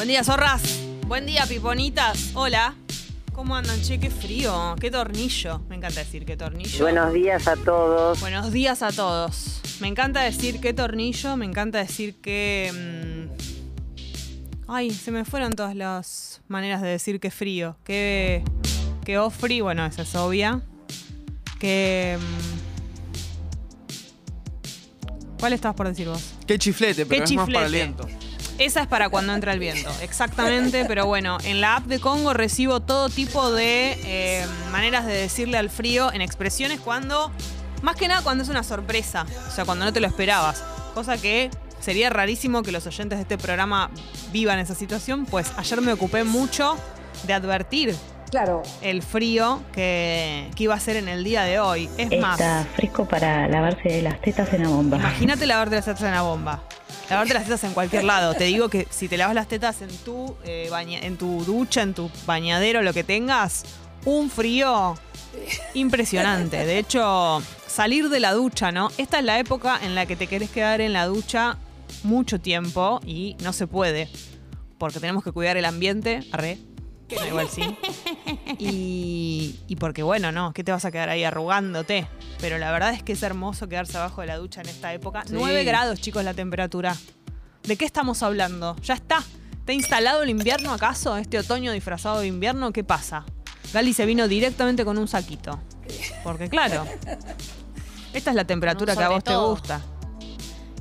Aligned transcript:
Buen 0.00 0.08
día, 0.08 0.24
zorras. 0.24 0.62
Buen 1.06 1.26
día, 1.26 1.44
piponitas. 1.46 2.30
Hola. 2.32 2.74
¿Cómo 3.34 3.54
andan? 3.54 3.78
Che, 3.82 4.00
qué 4.00 4.08
frío. 4.08 4.74
Qué 4.80 4.90
tornillo. 4.90 5.58
Me 5.68 5.76
encanta 5.76 6.00
decir 6.00 6.24
qué 6.24 6.38
tornillo. 6.38 6.82
Buenos 6.84 7.12
días 7.12 7.46
a 7.46 7.54
todos. 7.56 8.18
Buenos 8.20 8.50
días 8.50 8.80
a 8.82 8.92
todos. 8.92 9.60
Me 9.80 9.88
encanta 9.88 10.22
decir 10.22 10.58
qué 10.60 10.72
tornillo. 10.72 11.36
Me 11.36 11.44
encanta 11.44 11.76
decir 11.78 12.14
que. 12.22 13.28
mm, 13.28 14.70
Ay, 14.72 14.90
se 14.90 15.10
me 15.10 15.26
fueron 15.26 15.52
todas 15.52 15.76
las 15.76 16.40
maneras 16.48 16.80
de 16.80 16.88
decir 16.88 17.20
que 17.20 17.30
frío. 17.30 17.76
Que. 17.84 18.42
Que 19.04 19.18
ofri, 19.18 19.60
bueno, 19.60 19.84
esa 19.84 20.00
es 20.02 20.14
obvia. 20.14 20.62
Que. 21.58 22.16
mm, 22.18 22.70
¿Cuál 25.40 25.52
estabas 25.52 25.76
por 25.76 25.88
decir 25.88 26.08
vos? 26.08 26.32
Qué 26.46 26.58
chiflete, 26.58 27.04
pero 27.04 27.18
Qué 27.22 27.24
es 27.24 27.36
más 27.36 27.46
para 27.50 27.66
el 27.66 27.72
chiflete. 27.72 27.84
viento. 28.06 28.29
Esa 28.60 28.82
es 28.82 28.86
para 28.86 29.08
cuando 29.08 29.32
entra 29.32 29.54
el 29.54 29.58
viento, 29.58 29.90
exactamente, 30.02 30.84
pero 30.84 31.06
bueno, 31.06 31.38
en 31.44 31.62
la 31.62 31.76
app 31.76 31.86
de 31.86 31.98
Congo 31.98 32.34
recibo 32.34 32.80
todo 32.80 33.08
tipo 33.08 33.50
de 33.50 33.98
eh, 34.04 34.46
maneras 34.70 35.06
de 35.06 35.14
decirle 35.14 35.56
al 35.56 35.70
frío 35.70 36.12
en 36.12 36.20
expresiones 36.20 36.78
cuando, 36.78 37.32
más 37.80 37.96
que 37.96 38.06
nada 38.06 38.20
cuando 38.20 38.44
es 38.44 38.50
una 38.50 38.62
sorpresa, 38.62 39.24
o 39.48 39.50
sea, 39.50 39.64
cuando 39.64 39.86
no 39.86 39.94
te 39.94 40.00
lo 40.00 40.06
esperabas, 40.06 40.62
cosa 40.92 41.16
que 41.16 41.50
sería 41.80 42.10
rarísimo 42.10 42.62
que 42.62 42.70
los 42.70 42.86
oyentes 42.86 43.16
de 43.16 43.22
este 43.22 43.38
programa 43.38 43.90
vivan 44.30 44.58
esa 44.58 44.74
situación, 44.74 45.24
pues 45.24 45.50
ayer 45.56 45.80
me 45.80 45.94
ocupé 45.94 46.24
mucho 46.24 46.76
de 47.22 47.32
advertir 47.32 47.96
Claro. 48.30 48.62
el 48.82 49.02
frío 49.02 49.60
que, 49.72 50.48
que 50.54 50.64
iba 50.64 50.74
a 50.74 50.80
ser 50.80 50.96
en 50.96 51.08
el 51.08 51.24
día 51.24 51.42
de 51.42 51.58
hoy. 51.58 51.88
Es 51.98 52.18
más, 52.20 52.38
Está 52.40 52.66
fresco 52.76 53.04
para 53.06 53.48
lavarse 53.48 54.00
las 54.02 54.20
tetas 54.20 54.52
en 54.52 54.62
la 54.62 54.68
bomba. 54.68 54.96
Imagínate 54.98 55.46
lavarte 55.46 55.76
las 55.76 55.84
tetas 55.84 56.02
en 56.02 56.12
la 56.12 56.22
bomba. 56.22 56.62
Lavarte 57.08 57.34
las 57.34 57.44
tetas 57.44 57.64
en 57.64 57.72
cualquier 57.72 58.04
lado. 58.04 58.34
Te 58.34 58.44
digo 58.44 58.68
que 58.68 58.86
si 58.90 59.08
te 59.08 59.16
lavas 59.16 59.34
las 59.34 59.48
tetas 59.48 59.82
en 59.82 59.88
tu, 60.04 60.36
eh, 60.44 60.68
baña- 60.70 61.00
en 61.00 61.16
tu 61.16 61.44
ducha, 61.44 61.82
en 61.82 61.92
tu 61.94 62.08
bañadero, 62.24 62.82
lo 62.82 62.92
que 62.92 63.02
tengas, 63.02 63.64
un 64.04 64.30
frío 64.30 64.94
impresionante. 65.74 66.64
De 66.66 66.78
hecho, 66.78 67.42
salir 67.66 68.08
de 68.08 68.20
la 68.20 68.32
ducha, 68.32 68.72
¿no? 68.72 68.90
Esta 68.98 69.18
es 69.18 69.24
la 69.24 69.38
época 69.38 69.78
en 69.82 69.94
la 69.94 70.06
que 70.06 70.16
te 70.16 70.26
querés 70.26 70.50
quedar 70.50 70.80
en 70.80 70.92
la 70.92 71.06
ducha 71.06 71.56
mucho 72.04 72.40
tiempo 72.40 73.00
y 73.04 73.36
no 73.42 73.52
se 73.52 73.66
puede. 73.66 74.08
Porque 74.78 74.98
tenemos 75.00 75.22
que 75.24 75.32
cuidar 75.32 75.56
el 75.56 75.64
ambiente. 75.66 76.20
Arre. 76.32 76.58
No, 77.18 77.26
igual 77.26 77.48
sí. 77.48 77.76
Y, 78.58 79.60
y 79.66 79.76
porque, 79.76 80.02
bueno, 80.02 80.32
no, 80.32 80.52
¿qué 80.52 80.62
te 80.64 80.72
vas 80.72 80.84
a 80.84 80.90
quedar 80.90 81.08
ahí 81.08 81.24
arrugándote? 81.24 82.06
Pero 82.40 82.58
la 82.58 82.70
verdad 82.70 82.92
es 82.92 83.02
que 83.02 83.12
es 83.12 83.22
hermoso 83.22 83.68
quedarse 83.68 83.96
abajo 83.96 84.20
de 84.20 84.28
la 84.28 84.36
ducha 84.36 84.60
en 84.60 84.68
esta 84.68 84.92
época. 84.92 85.24
Sí. 85.26 85.32
9 85.34 85.64
grados, 85.64 86.00
chicos, 86.00 86.24
la 86.24 86.34
temperatura. 86.34 86.96
¿De 87.62 87.76
qué 87.76 87.84
estamos 87.84 88.22
hablando? 88.22 88.76
¿Ya 88.82 88.94
está? 88.94 89.22
¿Está 89.52 89.72
instalado 89.72 90.22
el 90.22 90.30
invierno 90.30 90.72
acaso? 90.72 91.16
¿Este 91.16 91.38
otoño 91.38 91.72
disfrazado 91.72 92.20
de 92.20 92.26
invierno? 92.26 92.72
¿Qué 92.72 92.84
pasa? 92.84 93.24
Gali 93.72 93.92
se 93.92 94.06
vino 94.06 94.26
directamente 94.26 94.84
con 94.84 94.98
un 94.98 95.06
saquito. 95.06 95.60
Porque 96.24 96.48
claro, 96.48 96.84
esta 98.12 98.30
es 98.30 98.36
la 98.36 98.44
temperatura 98.44 98.96
que 98.96 99.02
a 99.02 99.08
vos 99.08 99.24
te 99.24 99.36
gusta. 99.36 99.80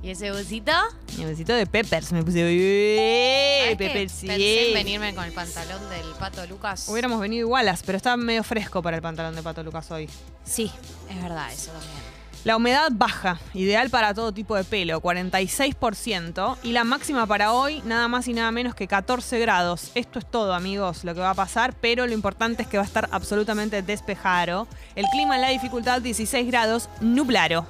¿Y 0.01 0.11
ese 0.11 0.31
bolsito? 0.31 0.71
Y 1.17 1.21
necesito 1.21 1.53
de 1.53 1.65
peppers. 1.65 2.11
Me 2.13 2.23
puse... 2.23 2.39
¡Eh, 2.41 3.59
¿Sabes 3.63 3.77
que 3.77 3.85
peppers! 3.85 4.11
sí! 4.11 4.27
Pensé 4.27 4.67
en 4.69 4.73
venirme 4.73 5.13
con 5.13 5.25
el 5.25 5.33
pantalón 5.33 5.89
del 5.89 6.05
pato 6.17 6.45
Lucas. 6.47 6.87
Hubiéramos 6.87 7.19
venido 7.19 7.45
igualas, 7.47 7.83
pero 7.83 7.97
estaba 7.97 8.15
medio 8.15 8.43
fresco 8.43 8.81
para 8.81 8.95
el 8.95 9.01
pantalón 9.01 9.35
de 9.35 9.43
Pato 9.43 9.61
Lucas 9.61 9.91
hoy. 9.91 10.09
Sí, 10.45 10.71
es 11.09 11.21
verdad, 11.21 11.51
eso 11.51 11.71
también. 11.71 12.09
La 12.45 12.55
humedad 12.55 12.87
baja, 12.93 13.37
ideal 13.53 13.89
para 13.89 14.13
todo 14.13 14.31
tipo 14.31 14.55
de 14.55 14.63
pelo, 14.63 15.01
46%. 15.01 16.55
Y 16.63 16.71
la 16.71 16.85
máxima 16.85 17.27
para 17.27 17.51
hoy, 17.51 17.81
nada 17.83 18.07
más 18.07 18.29
y 18.29 18.33
nada 18.33 18.49
menos 18.53 18.75
que 18.75 18.87
14 18.87 19.39
grados. 19.39 19.91
Esto 19.93 20.19
es 20.19 20.31
todo, 20.31 20.53
amigos, 20.53 21.03
lo 21.03 21.13
que 21.13 21.19
va 21.19 21.31
a 21.31 21.35
pasar, 21.35 21.73
pero 21.81 22.07
lo 22.07 22.13
importante 22.13 22.63
es 22.63 22.69
que 22.69 22.77
va 22.77 22.83
a 22.83 22.87
estar 22.87 23.09
absolutamente 23.11 23.81
despejado. 23.81 24.69
El 24.95 25.05
clima 25.07 25.35
en 25.35 25.41
la 25.41 25.49
dificultad, 25.49 26.01
16 26.01 26.47
grados, 26.47 26.89
nublaro. 27.01 27.67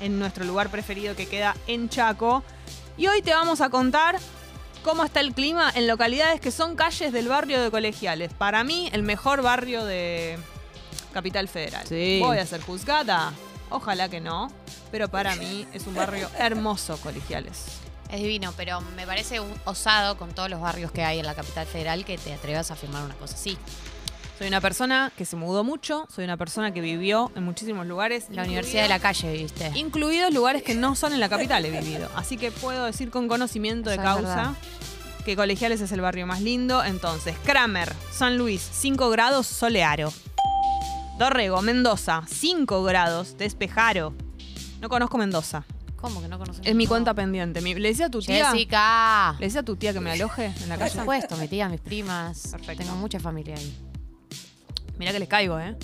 En 0.00 0.18
nuestro 0.18 0.44
lugar 0.44 0.70
preferido 0.70 1.16
que 1.16 1.26
queda 1.26 1.56
en 1.66 1.88
Chaco. 1.88 2.42
Y 2.96 3.06
hoy 3.06 3.22
te 3.22 3.32
vamos 3.32 3.60
a 3.60 3.70
contar 3.70 4.18
cómo 4.82 5.04
está 5.04 5.20
el 5.20 5.34
clima 5.34 5.70
en 5.74 5.86
localidades 5.86 6.40
que 6.40 6.50
son 6.50 6.76
calles 6.76 7.12
del 7.12 7.28
barrio 7.28 7.60
de 7.60 7.70
Colegiales. 7.70 8.32
Para 8.32 8.64
mí, 8.64 8.88
el 8.92 9.02
mejor 9.02 9.42
barrio 9.42 9.84
de 9.84 10.38
Capital 11.12 11.48
Federal. 11.48 11.86
Sí. 11.86 12.20
Voy 12.22 12.38
a 12.38 12.46
ser 12.46 12.60
juzgada. 12.60 13.32
Ojalá 13.70 14.08
que 14.08 14.20
no. 14.20 14.50
Pero 14.90 15.08
para 15.08 15.36
mí 15.36 15.66
es 15.72 15.86
un 15.86 15.94
barrio 15.94 16.30
hermoso, 16.38 16.96
Colegiales. 16.98 17.66
Es 18.10 18.20
divino, 18.20 18.54
pero 18.56 18.80
me 18.80 19.06
parece 19.06 19.38
un 19.40 19.52
osado 19.66 20.16
con 20.16 20.34
todos 20.34 20.48
los 20.48 20.60
barrios 20.60 20.90
que 20.90 21.04
hay 21.04 21.18
en 21.18 21.26
la 21.26 21.34
capital 21.34 21.66
federal 21.66 22.06
que 22.06 22.16
te 22.16 22.32
atrevas 22.32 22.70
a 22.70 22.76
firmar 22.76 23.04
una 23.04 23.14
cosa 23.14 23.34
así. 23.34 23.58
Soy 24.38 24.46
una 24.46 24.60
persona 24.60 25.10
que 25.16 25.24
se 25.24 25.34
mudó 25.34 25.64
mucho, 25.64 26.06
soy 26.14 26.24
una 26.24 26.36
persona 26.36 26.72
que 26.72 26.80
vivió 26.80 27.32
en 27.34 27.42
muchísimos 27.42 27.86
lugares. 27.86 28.26
La 28.30 28.44
Universidad 28.44 28.82
de 28.84 28.88
la 28.88 29.00
Calle, 29.00 29.32
¿viste? 29.32 29.72
Incluidos 29.74 30.32
lugares 30.32 30.62
que 30.62 30.74
no 30.76 30.94
son 30.94 31.12
en 31.12 31.18
la 31.18 31.28
capital 31.28 31.64
he 31.64 31.70
vivido. 31.70 32.08
Así 32.14 32.36
que 32.36 32.52
puedo 32.52 32.84
decir 32.84 33.10
con 33.10 33.26
conocimiento 33.26 33.90
de 33.90 33.96
Eso 33.96 34.02
es 34.04 34.08
causa 34.08 34.36
verdad. 34.36 34.52
que 35.24 35.34
Colegiales 35.34 35.80
es 35.80 35.90
el 35.90 36.00
barrio 36.02 36.24
más 36.28 36.40
lindo. 36.40 36.84
Entonces, 36.84 37.34
Kramer, 37.44 37.92
San 38.12 38.38
Luis, 38.38 38.62
5 38.72 39.10
grados, 39.10 39.48
solearo. 39.48 40.12
Dorrego, 41.18 41.60
Mendoza, 41.60 42.22
5 42.28 42.84
grados, 42.84 43.36
despejaro. 43.38 44.14
No 44.80 44.88
conozco 44.88 45.18
Mendoza. 45.18 45.64
¿Cómo 45.96 46.22
que 46.22 46.28
no 46.28 46.38
conoces? 46.38 46.64
Es 46.64 46.76
mi 46.76 46.86
cuenta 46.86 47.12
pendiente. 47.12 47.60
Mi- 47.60 47.74
¿Le 47.74 47.88
decía 47.88 48.06
a 48.06 48.10
tu 48.10 48.20
tía? 48.20 48.52
Jessica. 48.52 49.34
¿Le 49.40 49.46
decía 49.46 49.62
a 49.62 49.64
tu 49.64 49.74
tía 49.74 49.92
que 49.92 49.98
me 49.98 50.12
aloje 50.12 50.44
en 50.62 50.68
la 50.68 50.76
Por 50.76 50.84
casa? 50.86 51.00
supuesto, 51.00 51.36
mi 51.38 51.48
tía, 51.48 51.68
mis 51.68 51.80
primas. 51.80 52.46
Perfecto. 52.52 52.84
Tengo 52.84 52.94
mucha 52.94 53.18
familia 53.18 53.56
ahí. 53.56 53.76
Mirá 54.98 55.12
que 55.12 55.18
les 55.20 55.28
caigo, 55.28 55.58
¿eh? 55.58 55.76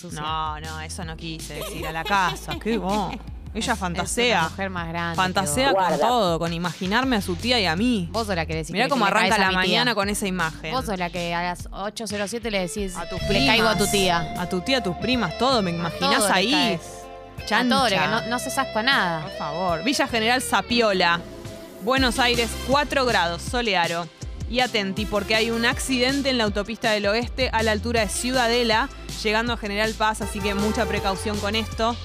Sucia. 0.00 0.20
No, 0.20 0.60
no, 0.60 0.80
eso 0.80 1.04
no 1.04 1.16
quise 1.16 1.54
decir 1.54 1.86
a 1.86 1.92
la 1.92 2.04
casa. 2.04 2.58
Qué 2.62 2.76
vos. 2.78 3.14
Ella 3.54 3.72
Es 3.72 3.78
fantasea. 3.78 4.40
una 4.40 4.48
mujer 4.50 4.70
más 4.70 4.88
grande. 4.88 5.16
Fantasea 5.16 5.72
con 5.72 5.98
todo, 5.98 6.38
con 6.38 6.52
imaginarme 6.52 7.16
a 7.16 7.22
su 7.22 7.36
tía 7.36 7.58
y 7.58 7.64
a 7.64 7.74
mí. 7.74 8.06
Vos 8.12 8.26
sos 8.26 8.36
la 8.36 8.44
que 8.44 8.54
decís 8.54 8.70
Mirá 8.72 8.84
que 8.84 8.90
cómo 8.90 9.06
le 9.06 9.10
arranca 9.10 9.38
la 9.38 9.50
mañana 9.50 9.94
con 9.94 10.10
esa 10.10 10.26
imagen. 10.26 10.72
Vos 10.72 10.84
sos 10.84 10.98
la 10.98 11.08
que 11.08 11.32
a 11.32 11.42
las 11.42 11.70
8.07 11.70 12.50
le 12.50 12.60
decís, 12.68 12.94
a 12.96 13.08
tus 13.08 13.18
le 13.22 13.28
primas. 13.28 13.46
caigo 13.46 13.68
a 13.68 13.78
tu 13.78 13.86
tía. 13.86 14.34
A 14.38 14.46
tu 14.46 14.60
tía, 14.60 14.78
a 14.78 14.82
tus 14.82 14.96
primas, 14.96 15.38
todo. 15.38 15.62
¿Me 15.62 15.70
imaginás 15.70 16.18
todo 16.18 16.28
le 16.28 16.34
ahí? 16.34 16.78
Chancha. 17.46 17.60
A 17.60 17.78
todo, 17.78 17.88
le- 17.88 17.96
que 17.96 18.06
no, 18.08 18.26
no 18.28 18.38
se 18.38 18.48
asco 18.60 18.78
a 18.78 18.82
nada. 18.82 19.22
Por 19.22 19.32
favor. 19.38 19.82
Villa 19.84 20.06
General 20.06 20.42
Sapiola. 20.42 21.20
Buenos 21.82 22.18
Aires, 22.18 22.50
4 22.68 23.06
grados, 23.06 23.40
solearo. 23.40 24.06
Y 24.48 24.60
atenti, 24.60 25.06
porque 25.06 25.34
hay 25.34 25.50
un 25.50 25.64
accidente 25.64 26.30
en 26.30 26.38
la 26.38 26.44
autopista 26.44 26.92
del 26.92 27.06
oeste 27.06 27.50
a 27.52 27.62
la 27.62 27.72
altura 27.72 28.02
de 28.02 28.08
Ciudadela, 28.08 28.88
llegando 29.22 29.52
a 29.52 29.56
General 29.56 29.92
Paz, 29.94 30.20
así 30.22 30.38
que 30.38 30.54
mucha 30.54 30.86
precaución 30.86 31.36
con 31.38 31.56
esto. 31.56 31.96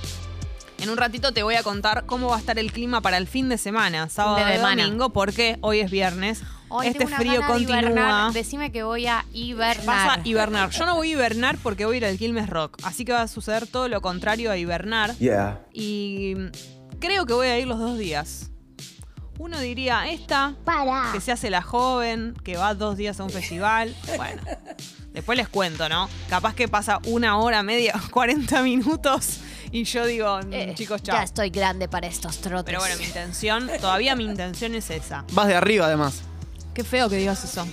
En 0.80 0.90
un 0.90 0.98
ratito 0.98 1.32
te 1.32 1.44
voy 1.44 1.54
a 1.54 1.62
contar 1.62 2.06
cómo 2.08 2.30
va 2.30 2.38
a 2.38 2.40
estar 2.40 2.58
el 2.58 2.72
clima 2.72 3.02
para 3.02 3.18
el 3.18 3.28
fin 3.28 3.50
de 3.50 3.60
semana, 3.60 4.10
sábado 4.10 4.44
de 4.44 4.56
y 4.56 4.58
domingo, 4.58 5.14
porque 5.14 5.60
hoy 5.62 5.80
es 5.80 5.92
viernes. 5.92 6.42
Hoy 6.70 6.88
este 6.88 7.00
tengo 7.00 7.10
una 7.10 7.18
frío 7.18 7.34
gana 7.34 7.46
de 7.46 7.54
continúa. 7.54 7.82
hibernar. 7.82 8.34
Decime 8.34 8.72
que 8.72 8.82
voy 8.82 9.06
a 9.06 9.26
hibernar. 9.32 9.86
Vas 9.86 10.18
a 10.18 10.22
hibernar. 10.24 10.70
Yo 10.72 10.86
no 10.88 10.96
voy 10.96 11.10
a 11.10 11.12
hibernar 11.12 11.58
porque 11.62 11.86
voy 11.86 11.96
a 11.96 11.98
ir 11.98 12.06
al 12.06 12.18
Quilmes 12.18 12.50
Rock. 12.50 12.80
Así 12.84 13.06
que 13.06 13.12
va 13.12 13.22
a 13.22 13.28
suceder 13.28 13.68
todo 13.68 13.90
lo 13.90 14.02
contrario 14.02 14.50
a 14.50 14.58
hibernar. 14.58 15.16
Yeah. 15.18 15.60
Y 15.72 16.36
creo 17.00 17.28
que 17.28 17.34
voy 17.34 17.48
a 17.48 17.60
ir 17.60 17.68
los 17.68 17.78
dos 17.78 18.00
días. 18.00 18.50
Uno 19.42 19.60
diría, 19.60 20.08
esta, 20.08 20.54
que 21.12 21.20
se 21.20 21.32
hace 21.32 21.50
la 21.50 21.64
joven, 21.64 22.36
que 22.44 22.58
va 22.58 22.76
dos 22.76 22.96
días 22.96 23.20
a 23.20 23.24
un 23.24 23.32
festival. 23.32 23.96
Bueno, 24.16 24.40
después 25.14 25.36
les 25.36 25.50
cuento, 25.50 25.90
¿no? 25.90 26.08
Capaz 26.30 26.54
que 26.54 26.68
pasa 26.68 27.00
una 27.08 27.40
hora, 27.40 27.64
media, 27.64 28.00
40 28.12 28.62
minutos 28.62 29.40
y 29.72 29.84
yo 29.86 30.06
digo, 30.06 30.40
mm, 30.46 30.54
Eh, 30.54 30.74
chicos, 30.76 31.02
chao. 31.02 31.16
Ya 31.18 31.24
estoy 31.24 31.50
grande 31.50 31.88
para 31.88 32.06
estos 32.06 32.38
trotes. 32.38 32.66
Pero 32.66 32.82
bueno, 32.82 32.96
mi 32.98 33.06
intención, 33.06 33.68
todavía 33.82 34.16
mi 34.16 34.26
intención 34.26 34.76
es 34.76 34.92
esa. 34.92 35.26
Vas 35.32 35.48
de 35.48 35.56
arriba, 35.56 35.88
además. 35.88 36.22
Qué 36.76 36.84
feo 36.84 37.10
que 37.10 37.16
digas 37.16 37.44
eso. 37.44 37.66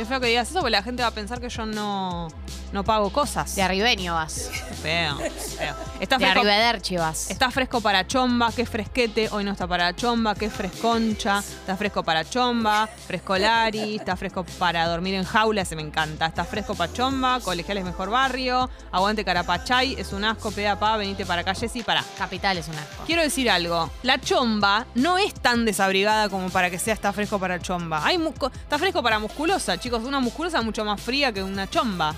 Qué 0.00 0.06
feo 0.06 0.18
que 0.18 0.28
digas 0.28 0.48
eso 0.48 0.60
porque 0.60 0.70
la 0.70 0.82
gente 0.82 1.02
va 1.02 1.08
a 1.08 1.10
pensar 1.10 1.42
que 1.42 1.50
yo 1.50 1.66
no, 1.66 2.28
no 2.72 2.84
pago 2.84 3.10
cosas. 3.10 3.54
De 3.54 3.60
arribeño 3.60 4.14
vas. 4.14 4.50
Feo, 4.82 5.18
feo. 5.18 5.74
Está 6.00 6.16
De 6.16 6.24
fresco, 6.24 6.40
arrivederci 6.40 6.96
vas. 6.96 7.30
está 7.30 7.50
fresco 7.50 7.82
para 7.82 8.06
chomba, 8.06 8.50
qué 8.50 8.64
fresquete. 8.64 9.28
Hoy 9.30 9.44
no 9.44 9.52
está 9.52 9.66
para 9.66 9.94
chomba, 9.94 10.34
qué 10.34 10.48
fresconcha. 10.48 11.40
Está 11.40 11.76
fresco 11.76 12.02
para 12.02 12.24
chomba, 12.24 12.86
frescolari. 12.86 13.96
Está 13.96 14.16
fresco 14.16 14.42
para 14.58 14.86
dormir 14.88 15.16
en 15.16 15.24
jaula, 15.24 15.60
ese 15.60 15.76
me 15.76 15.82
encanta. 15.82 16.24
Está 16.24 16.46
fresco 16.46 16.74
para 16.74 16.90
chomba, 16.90 17.40
colegial 17.40 17.76
es 17.76 17.84
mejor 17.84 18.08
barrio. 18.08 18.70
Aguante 18.92 19.22
Carapachay, 19.22 19.96
es 19.98 20.14
un 20.14 20.24
asco, 20.24 20.50
peda 20.50 20.78
pa, 20.78 20.96
venite 20.96 21.26
para 21.26 21.42
acá, 21.42 21.54
Jessy, 21.54 21.82
para. 21.82 22.02
Capital 22.16 22.56
es 22.56 22.68
un 22.68 22.76
asco. 22.76 23.04
Quiero 23.04 23.20
decir 23.20 23.50
algo. 23.50 23.90
La 24.02 24.18
chomba 24.18 24.86
no 24.94 25.18
es 25.18 25.34
tan 25.34 25.66
desabrigada 25.66 26.30
como 26.30 26.48
para 26.48 26.70
que 26.70 26.78
sea 26.78 26.94
está 26.94 27.12
fresco 27.12 27.38
para 27.38 27.60
chomba. 27.60 28.02
Hay 28.06 28.18
está 28.62 28.78
fresco 28.78 29.02
para 29.02 29.18
musculosa, 29.18 29.78
chicos. 29.78 29.89
Una 29.98 30.20
musculosa 30.20 30.62
mucho 30.62 30.84
más 30.84 31.00
fría 31.00 31.32
que 31.32 31.42
una 31.42 31.68
chomba. 31.68 32.14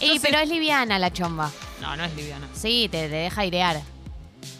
Y, 0.00 0.18
pero 0.20 0.38
es 0.38 0.48
liviana 0.48 0.98
la 0.98 1.12
chomba. 1.12 1.50
No, 1.80 1.96
no 1.96 2.04
es 2.04 2.14
liviana. 2.14 2.48
Sí, 2.54 2.88
te, 2.90 3.08
te 3.08 3.14
deja 3.16 3.40
airear. 3.42 3.80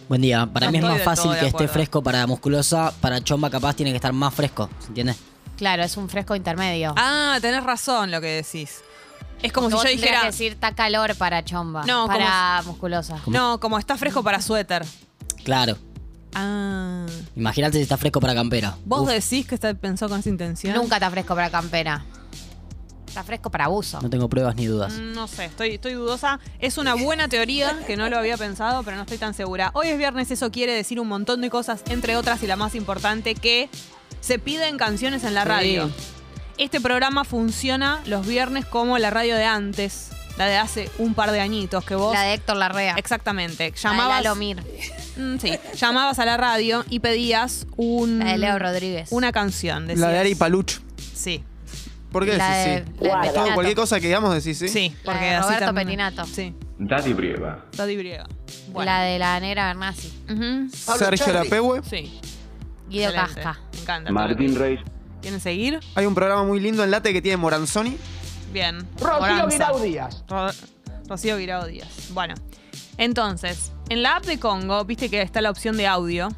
Buen 0.08 0.20
día. 0.22 0.46
Para 0.46 0.66
No 0.66 0.72
mí 0.72 0.78
es 0.78 0.84
estoy 0.84 0.90
más 0.90 0.98
del 0.98 1.04
fácil 1.04 1.30
de 1.30 1.38
que 1.38 1.46
esté 1.46 1.56
acuerdo. 1.56 1.72
fresco 1.72 2.02
para 2.02 2.26
musculosa. 2.26 2.92
Para 3.00 3.22
chomba 3.22 3.48
capaz 3.50 3.74
tiene 3.74 3.90
que 3.92 3.96
estar 3.96 4.12
más 4.12 4.34
fresco. 4.34 4.68
¿Se 4.80 4.88
entiende? 4.88 5.14
Claro, 5.56 5.82
es 5.82 5.96
un 5.96 6.08
fresco 6.08 6.34
intermedio. 6.34 6.94
Ah, 6.96 7.38
tenés 7.40 7.62
razón 7.62 8.10
lo 8.10 8.20
que 8.20 8.26
decís. 8.42 8.80
Es 9.42 9.52
como 9.52 9.68
si 9.68 9.74
Vos 9.74 9.82
yo 9.84 9.88
tendrías 9.88 10.00
dijera. 10.10 10.20
que 10.22 10.26
decir 10.26 10.52
está 10.52 10.74
calor 10.74 11.14
para 11.16 11.44
chomba. 11.44 11.84
No, 11.84 12.06
para 12.06 12.62
musculosa. 12.66 13.18
No, 13.26 13.58
como 13.60 13.78
está 13.78 13.96
fresco 13.96 14.22
para 14.22 14.42
suéter. 14.42 14.84
Claro. 15.44 15.78
Ah. 16.34 17.06
Imagínate 17.36 17.76
si 17.78 17.82
está 17.82 17.96
fresco 17.96 18.20
para 18.20 18.34
campera. 18.34 18.76
¿Vos 18.84 19.02
Uf, 19.02 19.08
decís 19.10 19.46
que 19.46 19.54
está 19.54 19.74
pensó 19.74 20.08
con 20.08 20.20
esa 20.20 20.28
intención? 20.28 20.74
Nunca 20.74 20.96
está 20.96 21.10
fresco 21.10 21.34
para 21.34 21.50
campera. 21.50 22.04
Está 23.06 23.24
fresco 23.24 23.50
para 23.50 23.64
abuso. 23.64 24.00
No 24.00 24.08
tengo 24.08 24.28
pruebas 24.28 24.54
ni 24.54 24.66
dudas. 24.66 24.92
Mm, 24.92 25.12
No 25.14 25.26
sé, 25.26 25.46
estoy, 25.46 25.70
estoy 25.74 25.94
dudosa. 25.94 26.38
Es 26.60 26.78
una 26.78 26.94
buena 26.94 27.26
teoría 27.28 27.76
que 27.84 27.96
no 27.96 28.08
lo 28.08 28.16
había 28.16 28.36
pensado, 28.36 28.84
pero 28.84 28.96
no 28.96 29.02
estoy 29.02 29.18
tan 29.18 29.34
segura. 29.34 29.72
Hoy 29.74 29.88
es 29.88 29.98
viernes, 29.98 30.30
eso 30.30 30.52
quiere 30.52 30.72
decir 30.72 31.00
un 31.00 31.08
montón 31.08 31.40
de 31.40 31.50
cosas, 31.50 31.82
entre 31.88 32.16
otras 32.16 32.40
y 32.44 32.46
la 32.46 32.54
más 32.54 32.76
importante, 32.76 33.34
que 33.34 33.68
se 34.20 34.38
piden 34.38 34.78
canciones 34.78 35.24
en 35.24 35.34
la 35.34 35.42
Sí. 35.42 35.48
radio. 35.48 35.90
Este 36.56 36.80
programa 36.80 37.24
funciona 37.24 38.00
los 38.06 38.24
viernes 38.26 38.64
como 38.66 38.96
la 38.98 39.10
radio 39.10 39.34
de 39.34 39.44
antes, 39.44 40.10
la 40.36 40.44
de 40.46 40.58
hace 40.58 40.88
un 40.98 41.14
par 41.14 41.32
de 41.32 41.40
añitos, 41.40 41.84
que 41.84 41.96
vos... 41.96 42.12
La 42.14 42.22
de 42.22 42.34
Héctor 42.34 42.56
Larrea. 42.58 42.94
Exactamente. 42.96 43.70
La 43.70 43.76
Llamabas, 43.76 44.18
de 44.18 44.24
Lalo 44.24 44.36
Mir. 44.36 44.62
Mm, 45.20 45.38
sí, 45.38 45.52
llamabas 45.76 46.18
a 46.18 46.24
la 46.24 46.36
radio 46.36 46.84
y 46.88 47.00
pedías 47.00 47.66
un, 47.76 48.18
La 48.20 48.24
de 48.32 48.38
Leo 48.38 48.58
Rodríguez. 48.58 49.08
una 49.12 49.32
canción. 49.32 49.86
La 49.98 50.08
de 50.08 50.18
Ari 50.18 50.34
Paluch. 50.34 50.80
Sí, 51.14 51.44
¿Por 52.10 52.24
qué 52.24 52.36
La 52.36 52.48
decís 52.56 52.84
de- 52.86 52.92
sí? 52.92 53.08
la 53.08 53.08
de 53.08 53.10
Todo, 53.10 53.20
Petinato. 53.34 53.54
cualquier 53.54 53.76
cosa 53.76 54.00
que 54.00 54.06
digamos 54.08 54.34
decís 54.34 54.58
sí. 54.58 54.68
sí. 54.68 54.92
La 55.04 55.12
porque 55.12 55.24
de 55.26 55.34
así 55.36 55.54
Roberto. 55.54 55.74
Petinato. 55.74 56.24
Sí, 56.26 56.54
Dati 56.78 57.12
Brieva. 57.12 57.64
Tati 57.76 57.96
Brieva. 57.96 58.26
La 58.74 59.02
de 59.02 59.18
la 59.20 59.38
negra 59.38 59.66
Bernasi. 59.68 60.12
Ujú. 60.28 60.68
Sergio 60.98 61.32
Lapehue. 61.32 61.82
Sí. 61.88 62.18
Guido 62.88 63.10
excelente. 63.10 63.34
Casca. 63.42 63.60
Me 63.74 63.80
encanta. 63.80 64.10
Martín 64.12 64.56
Reis. 64.56 64.80
¿Quieren 65.20 65.38
seguir? 65.40 65.78
Hay 65.94 66.06
un 66.06 66.14
programa 66.14 66.42
muy 66.44 66.58
lindo 66.58 66.82
en 66.82 66.90
Late 66.90 67.12
que 67.12 67.22
tiene 67.22 67.36
Moranzoni. 67.36 67.96
Bien. 68.52 68.78
Rocío 68.98 69.20
Moranza. 69.20 69.46
Guirao 69.48 69.78
Díaz. 69.80 70.24
Ro- 70.28 70.50
Rocío 71.06 71.36
Guirao 71.36 71.66
Díaz. 71.66 71.88
Bueno. 72.12 72.34
Entonces, 73.00 73.72
en 73.88 74.02
la 74.02 74.16
app 74.16 74.26
de 74.26 74.38
Congo, 74.38 74.84
viste 74.84 75.08
que 75.08 75.22
está 75.22 75.40
la 75.40 75.48
opción 75.50 75.76
de 75.78 75.86
audio, 75.86 76.28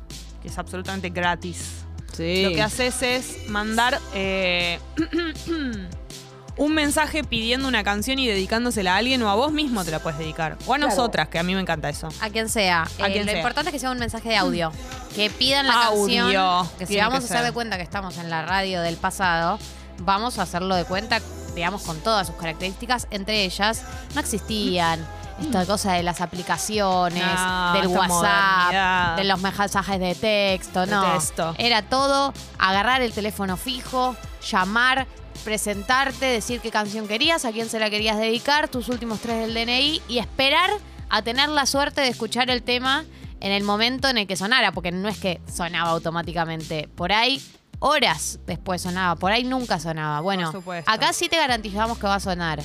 que 0.40 0.46
es 0.48 0.56
absolutamente 0.58 1.10
gratis. 1.10 1.84
Sí. 2.12 2.44
Lo 2.44 2.50
que 2.52 2.62
haces 2.62 3.02
es 3.02 3.48
mandar 3.48 3.98
eh, 4.14 4.78
un 6.56 6.74
mensaje 6.74 7.24
pidiendo 7.24 7.66
una 7.66 7.82
canción 7.82 8.18
y 8.18 8.28
dedicándosela 8.28 8.94
a 8.94 8.98
alguien 8.98 9.22
o 9.22 9.28
a 9.30 9.34
vos 9.34 9.50
mismo 9.52 9.84
te 9.84 9.90
la 9.90 9.98
puedes 9.98 10.18
dedicar. 10.18 10.56
O 10.66 10.74
a 10.74 10.78
nosotras, 10.78 11.28
que 11.28 11.38
a 11.38 11.42
mí 11.42 11.52
me 11.54 11.60
encanta 11.60 11.88
eso. 11.88 12.08
A 12.20 12.30
quien 12.30 12.48
sea. 12.48 12.82
A 13.00 13.08
Eh, 13.08 13.12
quien 13.12 13.26
lo 13.26 13.32
sea. 13.32 13.38
importante 13.40 13.70
es 13.70 13.72
que 13.72 13.78
sea 13.80 13.90
un 13.90 13.98
mensaje 13.98 14.28
de 14.28 14.36
audio. 14.36 14.70
Que 15.16 15.30
pidan 15.30 15.66
la 15.66 15.86
Audio. 15.86 16.22
canción. 16.24 16.68
Que 16.78 16.86
si 16.86 16.92
Tiene 16.92 17.08
vamos 17.08 17.24
que 17.24 17.32
a 17.32 17.36
hacer 17.36 17.46
de 17.46 17.52
cuenta 17.52 17.76
que 17.76 17.82
estamos 17.82 18.18
en 18.18 18.30
la 18.30 18.44
radio 18.46 18.82
del 18.82 18.96
pasado, 18.96 19.58
vamos 19.98 20.38
a 20.38 20.42
hacerlo 20.42 20.76
de 20.76 20.84
cuenta, 20.84 21.20
digamos, 21.56 21.82
con 21.82 21.98
todas 22.00 22.26
sus 22.28 22.36
características. 22.36 23.08
Entre 23.10 23.44
ellas, 23.44 23.82
no 24.14 24.20
existían 24.20 25.04
esta 25.40 25.66
cosa 25.66 25.92
de 25.94 26.02
las 26.02 26.20
aplicaciones, 26.20 27.24
No, 27.24 27.72
del 27.72 27.86
WhatsApp, 27.88 28.08
modernidad. 28.08 29.16
de 29.16 29.24
los 29.24 29.40
mensajes 29.40 29.98
de 30.00 30.14
texto, 30.14 30.86
no. 30.86 31.18
Era 31.58 31.82
todo 31.82 32.32
agarrar 32.58 33.02
el 33.02 33.12
teléfono 33.12 33.56
fijo, 33.56 34.16
llamar, 34.50 35.06
presentarte, 35.44 36.26
decir 36.26 36.60
qué 36.60 36.70
canción 36.70 37.08
querías, 37.08 37.44
a 37.44 37.52
quién 37.52 37.68
se 37.68 37.78
la 37.80 37.90
querías 37.90 38.18
dedicar, 38.18 38.68
tus 38.68 38.88
últimos 38.88 39.20
tres 39.20 39.40
del 39.46 39.54
DNI 39.54 40.02
y 40.08 40.18
esperar 40.18 40.70
a 41.10 41.22
tener 41.22 41.48
la 41.48 41.66
suerte 41.66 42.00
de 42.00 42.08
escuchar 42.08 42.48
el 42.50 42.62
tema 42.62 43.04
en 43.40 43.52
el 43.52 43.64
momento 43.64 44.08
en 44.08 44.18
el 44.18 44.26
que 44.26 44.36
sonara, 44.36 44.72
porque 44.72 44.92
no 44.92 45.08
es 45.08 45.18
que 45.18 45.40
sonaba 45.52 45.90
automáticamente. 45.90 46.88
Por 46.94 47.12
ahí, 47.12 47.42
horas 47.80 48.38
después 48.46 48.80
sonaba, 48.82 49.16
por 49.16 49.32
ahí 49.32 49.42
nunca 49.44 49.80
sonaba. 49.80 50.20
Bueno, 50.20 50.52
acá 50.86 51.12
sí 51.12 51.28
te 51.28 51.36
garantizamos 51.36 51.98
que 51.98 52.06
va 52.06 52.14
a 52.14 52.20
sonar, 52.20 52.62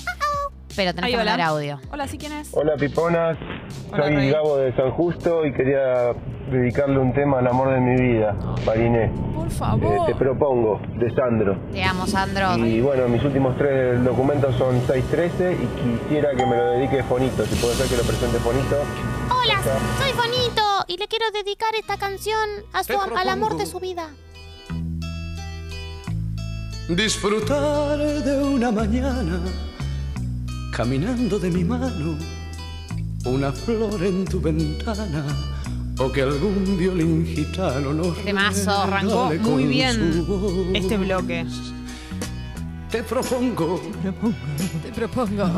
pero 0.77 0.93
tenés 0.93 1.07
Ahí, 1.07 1.13
que 1.15 1.19
hola. 1.19 1.31
mandar 1.31 1.47
audio. 1.49 1.79
Hola, 1.91 2.07
¿sí 2.07 2.17
quién 2.19 2.31
es? 2.33 2.49
Hola 2.53 2.75
Piponas, 2.77 3.35
Hola, 3.91 4.03
soy 4.03 4.15
Rey. 4.15 4.29
Gabo 4.29 4.57
de 4.57 4.73
San 4.75 4.91
Justo 4.91 5.45
y 5.45 5.51
quería 5.51 6.13
dedicarle 6.51 6.99
un 6.99 7.13
tema 7.13 7.39
al 7.39 7.47
amor 7.47 7.73
de 7.73 7.79
mi 7.81 7.99
vida, 7.99 8.35
Mariné. 8.65 9.11
Por 9.35 9.47
Eh, 9.81 9.99
te 10.05 10.15
propongo, 10.15 10.79
de 10.99 11.09
Sandro. 11.15 11.57
Te 11.71 11.83
amo, 11.83 12.05
Sandro. 12.05 12.57
Y 12.57 12.79
bueno, 12.81 13.07
mis 13.07 13.23
últimos 13.23 13.57
tres 13.57 14.03
documentos 14.03 14.55
son 14.55 14.79
613 14.87 15.53
y 15.53 15.67
quisiera 16.05 16.31
que 16.35 16.45
me 16.45 16.55
lo 16.55 16.65
dedique 16.71 17.01
Fonito, 17.03 17.43
si 17.45 17.55
puede 17.55 17.73
ser 17.75 17.87
que 17.87 17.97
lo 17.97 18.03
presente 18.03 18.37
Fonito. 18.39 18.75
Hola, 19.31 19.59
soy 19.97 20.11
Bonito 20.15 20.61
y 20.87 20.97
le 20.97 21.07
quiero 21.07 21.25
dedicar 21.31 21.73
esta 21.75 21.97
canción 21.97 22.47
a 22.73 22.83
su, 22.83 22.93
al 23.17 23.29
amor 23.29 23.57
de 23.57 23.65
su 23.65 23.79
vida. 23.79 24.09
Disfrutar 26.89 27.97
de 27.97 28.43
una 28.43 28.71
mañana 28.71 29.41
caminando 30.77 31.39
de 31.39 31.49
mi 31.49 31.63
mano, 31.63 32.19
una 33.25 33.51
flor 33.51 34.03
en 34.03 34.25
tu 34.25 34.39
ventana 34.39 35.25
o 35.97 36.11
que 36.11 36.21
algún 36.21 36.77
violín 36.77 37.25
gitano 37.25 37.93
nos 37.93 38.15
Temazo, 38.23 38.83
arrancó 38.83 39.33
muy 39.41 39.65
bien 39.65 40.23
este 40.75 40.97
bloque. 40.97 41.47
Te 42.91 43.01
propongo 43.01 43.81
Te 44.83 44.91
propongo. 44.91 45.49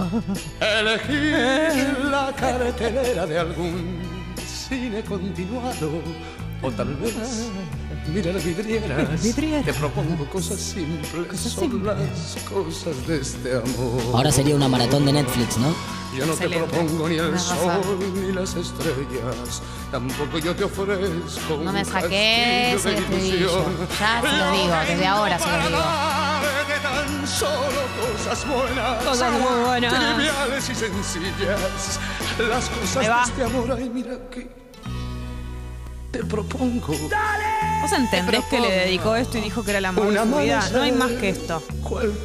elegir 0.61 1.97
la 2.09 2.33
cartelera 2.33 3.25
de 3.25 3.39
algún 3.39 3.99
cine 4.37 5.03
continuado 5.03 6.01
o 6.61 6.71
tal 6.71 6.93
vez 6.95 7.13
mirar 8.13 8.35
vidrieras. 8.41 9.21
Te 9.21 9.73
propongo 9.73 10.25
cosas 10.29 10.59
simples, 10.59 11.39
son 11.39 11.85
las 11.85 11.97
cosas 12.49 13.07
de 13.07 13.21
este 13.21 13.51
amor. 13.57 14.01
Ahora 14.13 14.31
sería 14.31 14.55
una 14.55 14.67
maratón 14.67 15.05
de 15.05 15.13
Netflix, 15.13 15.57
¿no? 15.57 15.73
Yo 16.17 16.25
no 16.25 16.33
Excelente. 16.33 16.65
te 16.65 16.73
propongo 16.73 17.07
ni 17.09 17.15
el 17.17 17.39
sol 17.39 18.13
ni 18.15 18.31
las 18.33 18.55
estrellas, 18.55 19.61
tampoco 19.91 20.39
yo 20.39 20.55
te 20.55 20.63
ofrezco 20.63 21.57
No 21.63 21.71
me 21.71 21.81
estribillo. 21.81 22.79
ilusión. 22.97 23.87
Ya 23.99 24.21
se 24.21 24.37
Yo 24.37 24.51
digo, 24.51 24.75
desde 24.87 25.05
ahora 25.07 25.37
se 25.37 25.45
para 25.45 25.67
digo. 25.67 25.79
tan 26.81 27.27
solo 27.27 27.81
cosas 28.01 28.47
buenas, 28.47 29.03
Cosas 29.03 29.31
muy 29.33 29.65
buenas. 29.65 29.93
triviales 29.93 30.69
y 30.69 30.75
sencillas, 30.75 31.99
las 32.49 32.69
cosas 32.69 33.03
de 33.03 33.09
va. 33.09 33.23
este 33.25 33.43
amor. 33.43 33.71
Ay, 33.77 33.91
mira 33.93 34.17
que 34.31 34.49
te 36.11 36.23
propongo 36.23 36.87
¿Vos 37.81 37.91
entendés 37.93 38.43
que 38.45 38.59
le 38.59 38.71
dedicó 38.71 39.15
esto 39.15 39.37
y 39.37 39.41
dijo 39.41 39.63
que 39.63 39.71
era 39.71 39.79
el 39.79 39.85
amor 39.85 40.07
Una 40.07 40.25
de 40.25 40.31
su 40.31 40.37
vida? 40.39 40.69
No 40.73 40.81
hay 40.81 40.91
más 40.91 41.11
que 41.11 41.29
esto. 41.29 41.63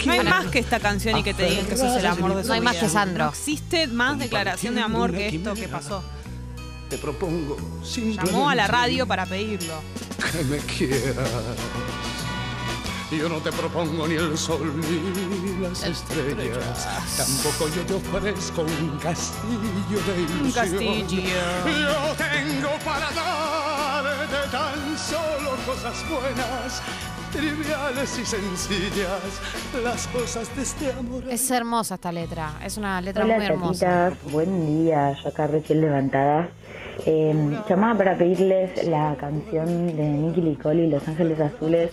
No 0.04 0.12
hay 0.12 0.24
más 0.24 0.46
que 0.46 0.58
esta 0.58 0.80
canción 0.80 1.18
y 1.18 1.22
que 1.22 1.32
te 1.32 1.44
digan 1.48 1.66
que 1.66 1.76
sos 1.76 1.96
el 1.96 2.06
amor 2.06 2.34
de 2.34 2.42
su 2.42 2.42
vida. 2.42 2.48
No 2.48 2.54
hay 2.54 2.60
más 2.60 2.76
que 2.76 2.88
Sandro. 2.88 3.24
No 3.26 3.30
existe 3.30 3.86
más 3.86 4.18
declaración 4.18 4.74
de 4.74 4.80
amor 4.80 5.12
que 5.12 5.28
esto 5.28 5.54
que 5.54 5.68
pasó. 5.68 6.02
Te 6.88 6.98
propongo 6.98 7.56
Llamó 7.94 8.50
a 8.50 8.54
la 8.54 8.66
radio 8.66 9.06
para 9.06 9.26
pedirlo. 9.26 9.74
que 10.32 10.44
me 10.44 10.58
quieras. 10.58 11.28
Yo 13.18 13.28
no 13.28 13.38
te 13.38 13.52
propongo 13.52 14.06
ni 14.08 14.14
el 14.14 14.36
sol 14.36 14.72
ni 14.80 15.62
las 15.62 15.82
estrellas. 15.84 16.88
Tampoco 17.16 17.68
yo 17.74 17.82
te 17.86 17.94
ofrezco 17.94 18.62
un 18.62 18.98
castillo 18.98 19.98
de 20.06 20.22
ilusión. 20.22 20.44
Un 20.46 20.52
castillo. 20.52 21.30
Yo 21.66 22.14
tengo 22.16 22.70
para 22.84 23.10
darte 23.12 24.50
tan 24.50 24.98
solo 24.98 25.50
cosas 25.64 26.04
buenas, 26.10 26.82
triviales 27.32 28.18
y 28.18 28.24
sencillas. 28.26 29.40
Las 29.82 30.06
cosas 30.08 30.54
de 30.56 30.62
este 30.62 30.92
amor. 30.92 31.22
Es 31.30 31.50
hermosa 31.50 31.94
esta 31.94 32.12
letra. 32.12 32.52
Es 32.64 32.76
una 32.76 33.00
letra 33.00 33.24
Hola 33.24 33.36
muy 33.36 33.46
hermosa. 33.46 34.10
chatitas, 34.10 34.32
buen 34.32 34.84
día, 34.84 35.12
yo 35.22 35.28
acá 35.28 35.46
recién 35.46 35.80
levantada. 35.80 36.48
Eh, 37.06 37.58
llamaba 37.68 37.98
para 37.98 38.16
pedirles 38.16 38.86
la 38.86 39.16
canción 39.18 39.96
de 39.96 40.02
Nicky 40.04 40.40
Nicole 40.40 40.84
y 40.84 40.90
Los 40.90 41.06
Ángeles 41.08 41.40
Azules, 41.40 41.90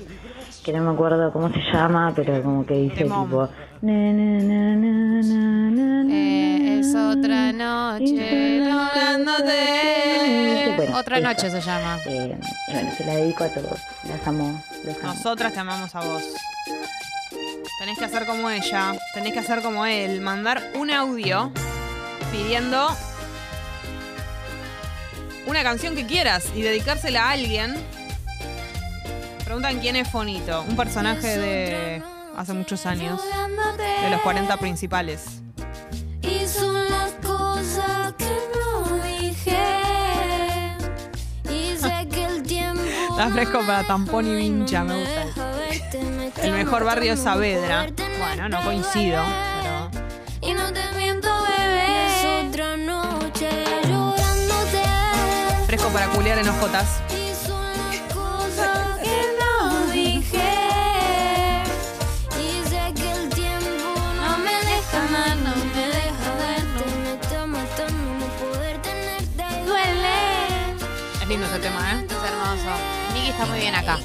que 0.63 0.71
no 0.73 0.81
me 0.83 0.91
acuerdo 0.91 1.31
cómo 1.31 1.51
se 1.51 1.59
llama, 1.71 2.13
pero 2.15 2.41
como 2.43 2.65
que 2.65 2.73
dice 2.75 3.03
tipo... 3.03 3.49
na, 3.81 4.13
na, 4.13 4.75
na, 4.75 6.03
Eh, 6.13 6.79
es 6.79 6.93
otra 6.95 7.51
noche, 7.51 8.63
rogándote. 8.69 10.73
Bueno, 10.77 10.97
Otra 10.97 11.19
noche 11.19 11.49
se 11.49 11.61
llama. 11.61 11.97
Eh, 12.05 12.37
bueno, 12.71 12.91
se 12.95 13.05
la 13.05 13.15
dedico 13.15 13.43
a 13.43 13.49
todos, 13.49 13.79
las 14.07 14.27
amo, 14.27 14.61
los 14.85 15.03
amo. 15.03 15.13
Nosotras 15.13 15.53
te 15.53 15.59
amamos 15.59 15.95
a 15.95 16.01
vos. 16.01 16.23
Tenés 17.79 17.97
que 17.97 18.05
hacer 18.05 18.25
como 18.27 18.49
ella, 18.49 18.93
tenés 19.13 19.33
que 19.33 19.39
hacer 19.39 19.61
como 19.63 19.85
él, 19.85 20.21
mandar 20.21 20.61
un 20.79 20.91
audio 20.91 21.51
pidiendo 22.31 22.87
una 25.47 25.63
canción 25.63 25.95
que 25.95 26.05
quieras 26.05 26.45
y 26.55 26.61
dedicársela 26.61 27.29
a 27.29 27.31
alguien. 27.31 27.73
Preguntan 29.51 29.79
quién 29.81 29.97
es 29.97 30.07
Fonito, 30.07 30.61
un 30.61 30.77
personaje 30.77 31.37
de 31.37 32.01
hace 32.37 32.53
muchos 32.53 32.85
años, 32.85 33.19
de 34.01 34.09
los 34.09 34.21
40 34.21 34.55
principales. 34.55 35.41
Y 36.21 36.47
son 36.47 36.73
las 36.89 37.11
cosas 37.21 38.13
que 38.17 38.31
no 38.55 39.03
dije. 39.03 39.57
Está 43.09 43.29
fresco 43.33 43.59
para 43.67 43.85
tampón 43.85 44.25
y 44.27 44.35
vincha, 44.35 44.85
me 44.85 45.01
gusta. 45.01 45.25
El 46.41 46.53
mejor 46.53 46.85
barrio 46.85 47.11
es 47.11 47.19
Saavedra. 47.19 47.87
Bueno, 48.19 48.47
no 48.47 48.63
coincido, 48.63 49.21
pero... 49.61 49.91
Y 50.49 50.53
no 50.53 50.71
te 50.71 50.79
miento, 50.97 51.27
bebé. 51.43 52.47
otra 52.47 52.77
noche 52.77 53.49
llorándote. 53.83 54.81
Fresco 55.65 55.89
para 55.89 56.07
culiar 56.07 56.37
en 56.37 56.47
ojotas. 56.47 57.01
Tema, 71.61 71.93
¿eh? 71.93 72.05
Es 72.09 72.29
hermoso. 72.29 72.71
Miki 73.13 73.29
está 73.29 73.45
muy 73.45 73.59
bien 73.59 73.75
acá. 73.75 73.99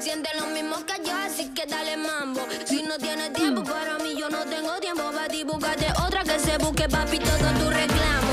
Siente 0.00 0.30
lo 0.38 0.46
mismo 0.46 0.76
que 0.86 0.94
yo, 1.04 1.16
así 1.16 1.48
que 1.50 1.66
dale 1.66 1.96
mambo. 1.96 2.46
Si 2.66 2.82
no 2.82 2.96
tienes 2.98 3.32
tiempo 3.32 3.64
para 3.64 3.98
mí, 3.98 4.14
yo 4.18 4.28
no 4.28 4.44
tengo 4.44 4.74
tiempo 4.80 5.10
para 5.10 5.28
ti. 5.28 5.42
Búscate 5.44 5.86
otra 6.06 6.22
que 6.22 6.38
se 6.38 6.56
busque, 6.58 6.88
papi, 6.88 7.18
todo 7.18 7.50
tu 7.58 7.70
reclamo. 7.70 8.27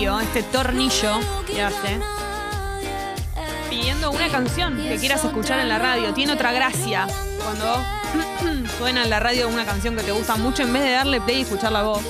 Este 0.00 0.42
tornillo 0.42 1.20
que 1.46 1.62
hace. 1.62 2.00
Pidiendo 3.68 4.10
una 4.10 4.28
canción 4.30 4.76
que 4.76 4.96
quieras 4.96 5.22
escuchar 5.24 5.60
en 5.60 5.68
la 5.68 5.78
radio. 5.78 6.14
Tiene 6.14 6.32
otra 6.32 6.52
gracia 6.52 7.06
cuando 7.44 8.68
suena 8.78 9.04
en 9.04 9.10
la 9.10 9.20
radio 9.20 9.48
una 9.48 9.66
canción 9.66 9.94
que 9.96 10.02
te 10.02 10.12
gusta 10.12 10.36
mucho 10.36 10.62
en 10.62 10.72
vez 10.72 10.82
de 10.82 10.92
darle 10.92 11.20
play 11.20 11.38
y 11.38 11.42
escuchar 11.42 11.72
la 11.72 11.82
voz. 11.82 12.02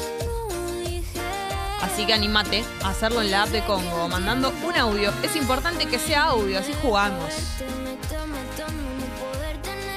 Así 1.83 2.07
que 2.07 2.13
animate 2.15 2.65
a 2.85 2.91
hacerlo 2.91 3.23
en 3.23 3.33
la 3.33 3.43
app 3.43 3.49
de 3.49 3.63
Congo, 3.65 4.09
mandando 4.09 4.53
un 4.65 4.77
audio. 4.77 5.13
Es 5.25 5.35
importante 5.35 5.87
que 5.87 5.99
sea 5.99 6.25
audio, 6.27 6.61
así 6.61 6.73
jugamos. 6.81 7.35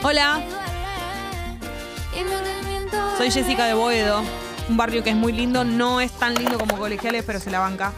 Hola, 0.01 0.41
soy 3.17 3.29
Jessica 3.29 3.65
de 3.65 3.75
Boedo. 3.75 4.42
Un 4.69 4.77
barrio 4.77 5.03
que 5.03 5.09
es 5.09 5.15
muy 5.15 5.33
lindo, 5.33 5.63
no 5.63 5.99
es 5.99 6.11
tan 6.13 6.35
lindo 6.35 6.57
como 6.57 6.77
colegiales, 6.77 7.23
pero 7.25 7.39
se 7.39 7.51
la 7.51 7.59
banca. 7.59 7.91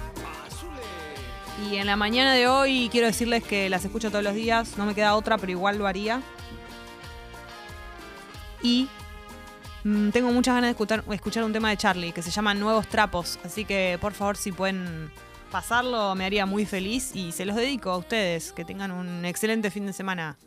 Y 1.70 1.76
en 1.76 1.86
la 1.86 1.96
mañana 1.96 2.34
de 2.34 2.48
hoy 2.48 2.90
quiero 2.92 3.08
decirles 3.08 3.44
que 3.44 3.70
las 3.70 3.86
escucho 3.86 4.10
todos 4.10 4.24
los 4.24 4.34
días, 4.34 4.78
no 4.78 4.86
me 4.86 4.96
queda 4.96 5.16
otra, 5.16 5.38
pero 5.38 5.52
igual 5.52 5.78
lo 5.78 5.88
haría. 5.88 6.22
Y 8.62 8.90
mm, 9.84 10.10
tengo 10.10 10.32
muchas 10.32 10.56
ganas 10.56 10.70
de 10.70 10.72
escuchar, 10.72 11.04
escuchar 11.12 11.44
un 11.44 11.54
tema 11.54 11.70
de 11.70 11.78
Charlie 11.78 12.12
que 12.12 12.24
se 12.24 12.32
llama 12.32 12.54
Nuevos 12.56 12.88
Trapos, 12.88 13.40
así 13.46 13.64
que 13.64 13.98
por 14.02 14.14
favor 14.14 14.36
si 14.36 14.52
pueden 14.52 15.12
pasarlo 15.52 16.16
me 16.16 16.26
haría 16.26 16.46
muy 16.46 16.66
feliz 16.66 17.16
y 17.16 17.32
se 17.32 17.46
los 17.46 17.56
dedico 17.56 17.92
a 17.92 17.98
ustedes, 17.98 18.52
que 18.52 18.66
tengan 18.66 18.92
un 18.92 19.24
excelente 19.24 19.70
fin 19.70 19.86
de 19.86 19.94
semana. 19.94 20.38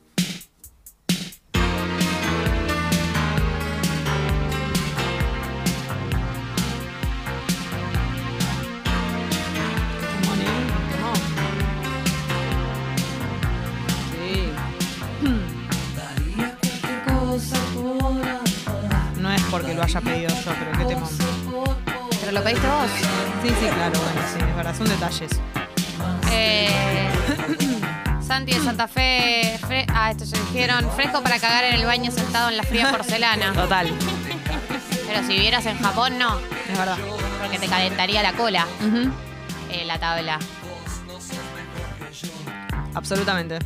Porque 19.58 19.74
lo 19.74 19.82
haya 19.82 20.00
pedido 20.00 20.28
yo, 20.28 20.52
pero 20.58 20.78
qué 20.78 20.84
temón. 20.94 21.08
¿Pero 22.20 22.32
lo 22.32 22.42
pediste 22.44 22.66
vos? 22.66 22.90
Sí, 23.42 23.48
sí, 23.48 23.66
claro, 23.66 23.98
bueno, 24.00 24.20
sí, 24.32 24.38
es 24.48 24.56
verdad, 24.56 24.76
son 24.76 24.88
detalles. 24.88 25.30
Eh, 26.30 27.08
Santi 28.26 28.52
de 28.52 28.60
Santa 28.60 28.86
Fe. 28.88 29.58
fre- 29.62 29.86
ah, 29.94 30.10
esto 30.10 30.26
se 30.26 30.36
dijeron. 30.38 30.88
Fresco 30.94 31.22
para 31.22 31.38
cagar 31.38 31.64
en 31.64 31.74
el 31.74 31.86
baño 31.86 32.10
sentado 32.10 32.50
en 32.50 32.56
la 32.56 32.62
fría 32.62 32.90
porcelana. 32.90 33.52
Total, 33.54 33.88
Pero 35.06 35.22
si 35.26 35.28
vivieras 35.34 35.64
en 35.66 35.78
Japón, 35.80 36.18
no. 36.18 36.38
es 36.70 36.78
verdad. 36.78 36.96
Porque 37.40 37.58
te 37.58 37.66
calentaría 37.68 38.22
la 38.22 38.32
cola 38.34 38.66
Ujú, 38.86 39.10
eh, 39.70 39.84
la 39.86 39.98
tabla. 39.98 40.38
Absolutamente. 42.94 43.58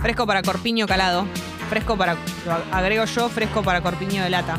Fresco 0.00 0.26
para 0.26 0.42
corpiño 0.42 0.86
calado. 0.86 1.26
Fresco 1.68 1.96
para. 1.96 2.14
Lo 2.46 2.76
agrego 2.76 3.04
yo, 3.06 3.28
fresco 3.28 3.62
para 3.62 3.80
corpiño 3.80 4.22
de 4.22 4.30
lata. 4.30 4.58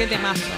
Qué 0.00 0.06
temazo. 0.06 0.48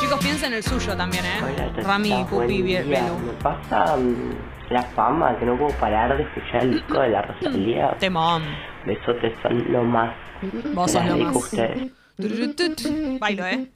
Chicos, 0.00 0.20
piensen 0.20 0.52
en 0.52 0.58
el 0.58 0.62
suyo 0.62 0.96
también, 0.96 1.24
¿eh? 1.24 1.40
Hola, 1.42 1.72
Rami, 1.82 2.24
Pupi, 2.30 2.62
día. 2.62 2.82
Bie- 2.82 2.90
Belu. 2.90 3.18
Me 3.26 3.32
pasa 3.42 3.96
mm, 3.96 4.72
la 4.72 4.82
fama 4.84 5.36
que 5.36 5.46
no 5.46 5.58
puedo 5.58 5.76
parar 5.80 6.16
de 6.16 6.22
escuchar 6.22 6.62
el 6.62 6.74
disco 6.74 7.00
de 7.00 7.08
la 7.08 7.22
Rosalía. 7.22 7.96
Temón. 7.98 8.44
Besotes 8.86 9.32
son 9.42 9.72
lo 9.72 9.82
más. 9.82 10.14
Vos 10.74 10.92
sos 10.92 11.04
lo 11.06 11.16
más. 11.16 11.34
ustedes. 11.34 11.90
Bailo, 13.18 13.44
¿eh? 13.48 13.66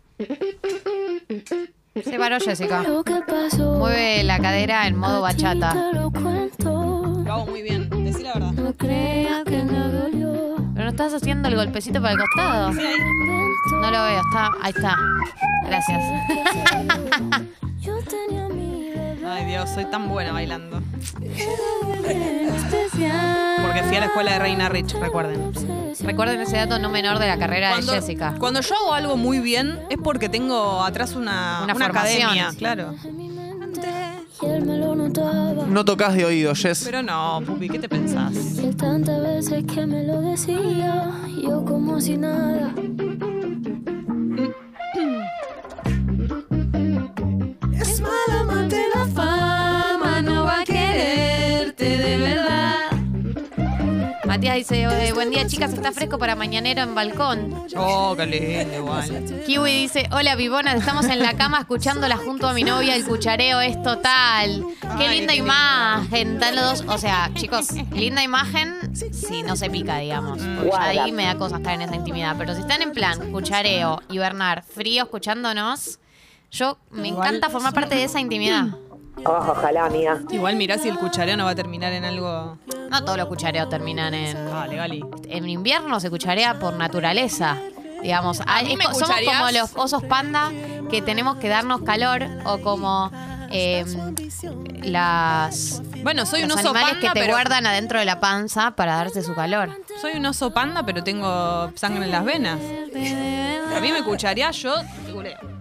Se 2.05 2.17
paró 2.17 2.39
Jessica. 2.39 2.85
Mueve 3.77 4.23
la 4.23 4.39
cadera 4.39 4.87
en 4.87 4.97
modo 4.97 5.21
bachata. 5.21 5.91
Lo 5.95 6.13
cuento. 6.13 7.25
Lo 7.27 7.33
hago 7.33 7.47
muy 7.47 7.63
bien. 7.63 7.91
Decí 8.05 8.23
la 8.23 8.35
verdad. 8.35 8.53
Estás 11.05 11.15
haciendo 11.15 11.47
el 11.49 11.55
golpecito 11.55 12.01
para 12.03 12.15
el 12.15 12.19
costado. 12.19 12.73
Sí. 12.73 12.81
No 13.71 13.89
lo 13.91 14.03
veo. 14.03 14.21
Está, 14.21 14.51
ahí 14.63 14.73
está. 14.75 14.97
Gracias. 15.65 16.01
Ay, 19.31 19.45
Dios, 19.45 19.71
soy 19.71 19.85
tan 19.85 20.09
buena 20.09 20.33
bailando. 20.33 20.83
Porque 23.63 23.83
fui 23.85 23.97
a 23.97 24.01
la 24.01 24.07
escuela 24.07 24.33
de 24.33 24.39
Reina 24.41 24.69
Rich, 24.69 24.95
recuerden. 24.95 25.53
Recuerden 26.01 26.41
ese 26.41 26.57
dato 26.57 26.79
no 26.81 26.89
menor 26.91 27.19
de 27.21 27.29
la 27.29 27.39
carrera 27.39 27.71
Cuando, 27.71 27.93
de 27.93 28.01
Jessica. 28.01 28.35
cuando 28.39 28.61
yo 28.61 28.75
hago 28.77 28.95
algo 28.95 29.17
muy 29.17 29.39
bien 29.41 29.79
es 29.91 29.99
porque 30.03 30.29
tengo 30.29 30.83
atrás 30.83 31.15
una, 31.15 31.61
Una 31.63 31.75
una 31.75 31.75
formación. 31.87 32.23
academia, 32.31 32.51
claro. 32.59 32.95
No 34.41 35.85
tocas 35.85 36.15
de 36.15 36.25
oído, 36.25 36.55
Jess. 36.55 36.83
Pero 36.85 37.03
no, 37.03 37.41
Pupi, 37.45 37.69
¿qué 37.69 37.79
te 37.79 37.89
pensás? 37.89 38.33
Tantas 38.77 39.23
veces 39.23 39.65
que 39.65 39.87
me 39.87 40.05
lo 40.05 40.21
decía. 40.21 41.11
Yo 41.43 41.65
como 41.65 42.01
si 42.01 42.17
nada. 42.17 42.73
Matías 54.39 54.55
dice, 54.55 54.83
eh, 54.85 55.13
buen 55.15 55.31
día 55.31 55.45
chicas, 55.49 55.73
está 55.73 55.91
fresco 55.91 56.17
para 56.17 56.37
mañanero 56.37 56.81
en 56.83 56.95
balcón. 56.95 57.53
Oh, 57.77 58.15
qué 58.17 58.25
lindo, 58.25 58.77
igual. 58.77 59.43
Kiwi 59.45 59.73
dice, 59.73 60.09
hola 60.13 60.37
Vivonas, 60.37 60.77
estamos 60.77 61.07
en 61.07 61.19
la 61.19 61.33
cama 61.37 61.59
escuchándola 61.59 62.17
junto 62.19 62.47
a 62.47 62.53
mi 62.53 62.63
novia, 62.63 62.95
el 62.95 63.05
cuchareo 63.05 63.61
es 63.61 63.83
total. 63.83 64.65
Qué 64.97 65.07
Ay, 65.07 65.19
linda 65.19 65.33
qué 65.33 65.41
imagen, 65.41 66.35
están 66.35 66.55
los 66.55 66.85
dos. 66.85 66.95
O 66.95 66.99
sea, 66.99 67.33
chicos, 67.35 67.73
linda 67.91 68.23
imagen 68.23 68.95
si 69.13 69.43
no 69.43 69.57
se 69.57 69.71
pica, 69.71 69.99
digamos. 69.99 70.39
Porque 70.39 70.71
ya 70.71 71.03
ahí 71.03 71.11
me 71.11 71.25
da 71.25 71.35
cosa 71.37 71.57
estar 71.57 71.75
en 71.75 71.83
esa 71.83 71.97
intimidad. 71.97 72.37
Pero 72.39 72.55
si 72.55 72.61
están 72.61 72.81
en 72.83 72.93
plan 72.93 73.33
cuchareo 73.33 74.01
y 74.09 74.19
Bernard 74.19 74.63
frío 74.63 75.03
escuchándonos, 75.03 75.99
yo 76.53 76.79
me 76.93 77.09
Igual- 77.09 77.27
encanta 77.27 77.51
formar 77.51 77.75
parte 77.75 77.97
de 77.97 78.05
esa 78.05 78.21
intimidad. 78.21 78.67
Oh, 79.25 79.31
ojalá, 79.51 79.87
amiga. 79.87 80.21
Igual 80.31 80.57
mirá 80.57 80.79
si 80.79 80.89
el 80.89 80.99
cuchareo 80.99 81.37
no 81.37 81.45
va 81.45 81.51
a 81.51 81.55
terminar 81.55 81.93
en 81.93 82.05
algo. 82.05 82.57
No 82.91 83.05
todos 83.05 83.19
los 83.19 83.27
cuchareos 83.27 83.69
terminan 83.69 84.15
en. 84.15 84.35
Dale, 84.47 84.77
Gali. 84.77 85.05
En 85.29 85.49
invierno 85.49 86.01
se 86.01 86.09
cucharea 86.11 86.59
por 86.59 86.75
naturaleza. 86.75 87.57
Digamos, 88.03 88.41
A 88.43 88.45
Hay- 88.57 88.67
mí 88.67 88.77
me 88.77 88.85
somos 88.85 89.03
cuchareás. 89.03 89.37
como 89.39 89.51
los 89.51 89.71
osos 89.77 90.05
panda 90.05 90.51
que 90.91 91.03
tenemos 91.03 91.37
que 91.37 91.49
darnos 91.49 91.83
calor 91.83 92.23
o 92.45 92.59
como 92.59 93.11
eh, 93.51 93.85
las 94.83 95.83
Bueno, 96.03 96.25
soy 96.25 96.45
un 96.45 96.53
oso 96.53 96.61
animales 96.71 96.91
panda, 96.95 97.01
que 97.01 97.09
te 97.15 97.21
pero- 97.21 97.33
guardan 97.35 97.67
adentro 97.67 97.99
de 97.99 98.05
la 98.05 98.21
panza 98.21 98.71
para 98.73 98.95
darse 98.97 99.23
su 99.23 99.35
calor. 99.35 99.71
Soy 100.01 100.13
un 100.17 100.25
oso 100.27 100.53
panda, 100.53 100.85
pero 100.85 101.03
tengo 101.03 101.71
sangre 101.75 102.05
en 102.05 102.11
las 102.13 102.25
venas. 102.25 102.59
A 103.77 103.81
mí 103.81 103.91
me 103.93 104.03
cucharía, 104.05 104.51
yo 104.53 104.75
te 105.07 105.13
culeo. 105.13 105.58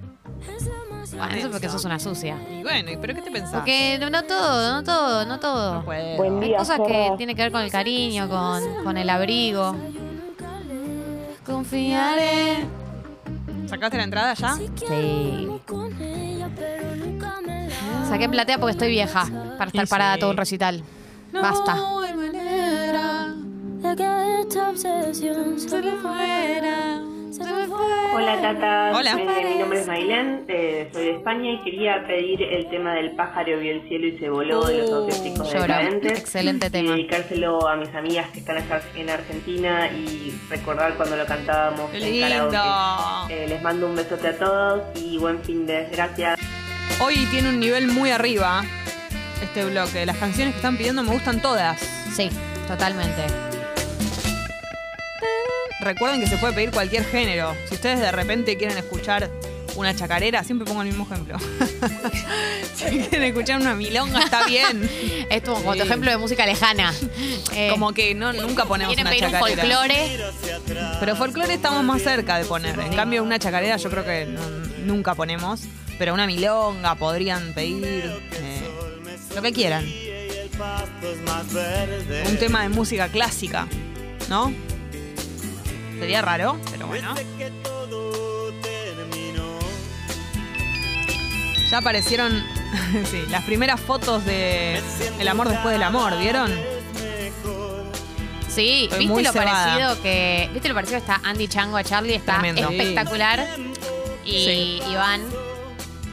Bueno, 1.17 1.35
eso 1.35 1.51
porque 1.51 1.69
sos 1.69 1.83
una 1.85 1.99
sucia. 1.99 2.37
Y 2.49 2.63
bueno, 2.63 2.91
¿y 2.91 2.97
¿pero 2.97 3.13
qué 3.15 3.21
te 3.21 3.31
pensás? 3.31 3.53
Porque 3.55 3.97
no, 3.99 4.09
no 4.09 4.23
todo, 4.23 4.73
no 4.73 4.83
todo, 4.83 5.25
no 5.25 5.39
todo. 5.39 5.73
No 5.75 5.85
puedo. 5.85 6.17
Buen 6.17 6.41
Hay 6.41 6.49
día, 6.49 6.57
cosas 6.59 6.79
que 6.85 7.11
tienen 7.17 7.35
que 7.35 7.41
ver 7.43 7.51
con 7.51 7.61
el 7.61 7.71
cariño, 7.71 8.29
con, 8.29 8.83
con 8.83 8.97
el 8.97 9.09
abrigo. 9.09 9.75
Confiaré. 11.45 12.65
¿Sacaste 13.67 13.97
la 13.97 14.03
entrada 14.03 14.33
ya? 14.33 14.55
Sí. 14.55 15.47
Saqué 18.07 18.29
platea 18.29 18.57
porque 18.57 18.71
estoy 18.71 18.89
vieja 18.89 19.25
para 19.57 19.67
estar 19.67 19.83
Y 19.83 19.87
parada 19.87 20.13
sí. 20.15 20.19
todo 20.21 20.31
un 20.31 20.37
recital. 20.37 20.83
Basta. 21.33 21.75
Hola 27.29 28.41
Tata, 28.41 28.91
Hola. 28.95 29.11
Eh, 29.11 29.45
mi 29.53 29.59
nombre 29.59 29.81
es 29.81 29.87
Mailén, 29.87 30.45
eh, 30.47 30.89
soy 30.93 31.05
de 31.05 31.11
España 31.17 31.51
y 31.51 31.61
quería 31.61 32.07
pedir 32.07 32.41
el 32.41 32.69
tema 32.69 32.93
del 32.93 33.11
pájaro 33.17 33.59
vio 33.59 33.73
el 33.73 33.87
cielo 33.89 34.07
y 34.07 34.17
se 34.17 34.29
voló 34.29 34.65
de 34.65 34.77
los 34.77 34.89
auténticos 34.91 35.47
Lloro. 35.51 35.61
decadentes. 35.63 36.19
Excelente 36.19 36.67
Y 36.67 36.69
tema. 36.69 36.91
dedicárselo 36.91 37.67
a 37.67 37.75
mis 37.75 37.93
amigas 37.93 38.29
que 38.31 38.39
están 38.39 38.57
allá 38.57 38.81
en 38.95 39.09
Argentina 39.09 39.87
y 39.91 40.33
recordar 40.49 40.93
cuando 40.95 41.17
lo 41.17 41.25
cantábamos 41.25 41.91
¡Qué 41.91 41.97
en 41.97 42.03
lindo! 42.31 42.49
karaoke. 42.51 43.33
Eh, 43.33 43.47
les 43.49 43.61
mando 43.61 43.87
un 43.87 43.95
besote 43.97 44.27
a 44.29 44.37
todos 44.37 44.83
y 44.95 45.17
buen 45.17 45.43
fin 45.43 45.65
de 45.67 45.89
gracias. 45.91 46.39
Hoy 47.01 47.27
tiene 47.29 47.49
un 47.49 47.59
nivel 47.59 47.87
muy 47.87 48.09
arriba 48.09 48.63
este 49.43 49.65
bloque. 49.65 50.05
Las 50.05 50.17
canciones 50.17 50.53
que 50.53 50.59
están 50.59 50.77
pidiendo 50.77 51.03
me 51.03 51.11
gustan 51.11 51.41
todas. 51.41 51.79
Sí, 52.15 52.29
totalmente. 52.69 53.23
Recuerden 55.87 56.19
que 56.19 56.27
se 56.27 56.37
puede 56.37 56.51
pedir 56.53 56.71
cualquier 56.71 57.05
género. 57.05 57.55
Si 57.69 57.75
ustedes 57.75 58.01
de 58.01 58.11
repente 58.11 58.57
quieren 58.57 58.77
escuchar 58.77 59.29
una 59.77 59.95
chacarera, 59.95 60.43
siempre 60.43 60.67
pongo 60.67 60.81
el 60.81 60.89
mismo 60.89 61.05
ejemplo. 61.09 61.37
si 62.75 62.83
quieren 62.99 63.23
escuchar 63.23 63.61
una 63.61 63.73
milonga, 63.73 64.19
está 64.19 64.45
bien. 64.45 64.89
Es 65.29 65.41
como, 65.43 65.57
como 65.57 65.73
tu 65.75 65.79
Sí. 65.81 65.87
ejemplo 65.87 66.11
de 66.11 66.17
música 66.17 66.45
lejana. 66.45 66.93
Eh, 67.53 67.69
Como 67.71 67.93
que 67.93 68.13
no, 68.15 68.33
nunca 68.33 68.65
ponemos 68.65 68.93
quieren 68.93 69.05
una 69.07 69.11
pedir 69.11 69.25
un 69.25 69.31
chacarera. 69.31 69.63
folclore. 69.63 70.97
Pero 70.99 71.15
folclore 71.15 71.53
estamos 71.53 71.83
más 71.85 72.01
cerca 72.01 72.37
de 72.37 72.43
poner. 72.45 72.77
En 72.79 72.93
cambio, 72.93 73.23
una 73.23 73.39
chacarera 73.39 73.77
yo 73.77 73.89
creo 73.89 74.03
que 74.03 74.25
no- 74.25 74.49
nunca 74.85 75.15
ponemos. 75.15 75.61
Pero 75.97 76.13
una 76.13 76.27
milonga 76.27 76.95
podrían 76.95 77.53
pedir 77.53 77.83
eh, 78.33 78.69
lo 79.35 79.41
que 79.41 79.53
quieran. 79.53 79.85
Un 82.29 82.37
tema 82.37 82.63
de 82.63 82.69
música 82.69 83.07
clásica, 83.09 83.67
¿no? 84.29 84.51
Sería 85.99 86.21
raro, 86.21 86.59
pero 86.71 86.87
bueno. 86.87 87.15
Ya 91.69 91.79
aparecieron 91.79 92.43
sí, 93.11 93.23
las 93.29 93.43
primeras 93.43 93.79
fotos 93.81 94.23
de 94.25 94.81
El 95.19 95.27
amor 95.27 95.49
después 95.49 95.73
del 95.73 95.83
amor, 95.83 96.17
¿vieron? 96.17 96.51
Sí, 98.47 98.85
Estoy 98.89 99.05
¿viste 99.07 99.23
lo 99.23 99.31
cebada. 99.33 99.65
parecido 99.65 100.01
que. 100.01 100.49
¿Viste 100.53 100.67
lo 100.69 100.73
parecido 100.73 100.99
que 100.99 101.11
está 101.11 101.21
Andy 101.23 101.47
Chango 101.47 101.77
a 101.77 101.83
Charlie? 101.83 102.15
Está 102.15 102.39
Tremendo. 102.39 102.69
espectacular. 102.71 103.45
Y 104.25 104.31
Sí. 104.31 104.81
Iván, 104.91 105.21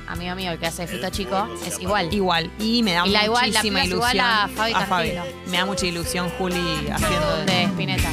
amigo 0.09 0.35
mío, 0.35 0.50
el 0.52 0.59
que 0.59 0.66
hace 0.66 0.87
Fito 0.87 1.09
Chico, 1.11 1.48
es 1.66 1.80
igual. 1.80 2.12
Igual. 2.12 2.50
Y 2.59 2.82
me 2.82 2.92
da 2.92 3.06
Y 3.06 3.11
la 3.11 3.24
igual- 3.24 3.50
la 3.52 3.64
ilusión. 3.64 3.92
igual 3.92 4.20
a 4.20 4.48
Fabi 4.54 4.72
Cantilo. 4.74 5.22
Me 5.46 5.56
da 5.56 5.64
mucha 5.66 5.87
ilusión 5.87 6.28
Juli 6.30 6.87
haciendo 6.92 7.44
de 7.46 7.62
Spinetta. 7.64 8.11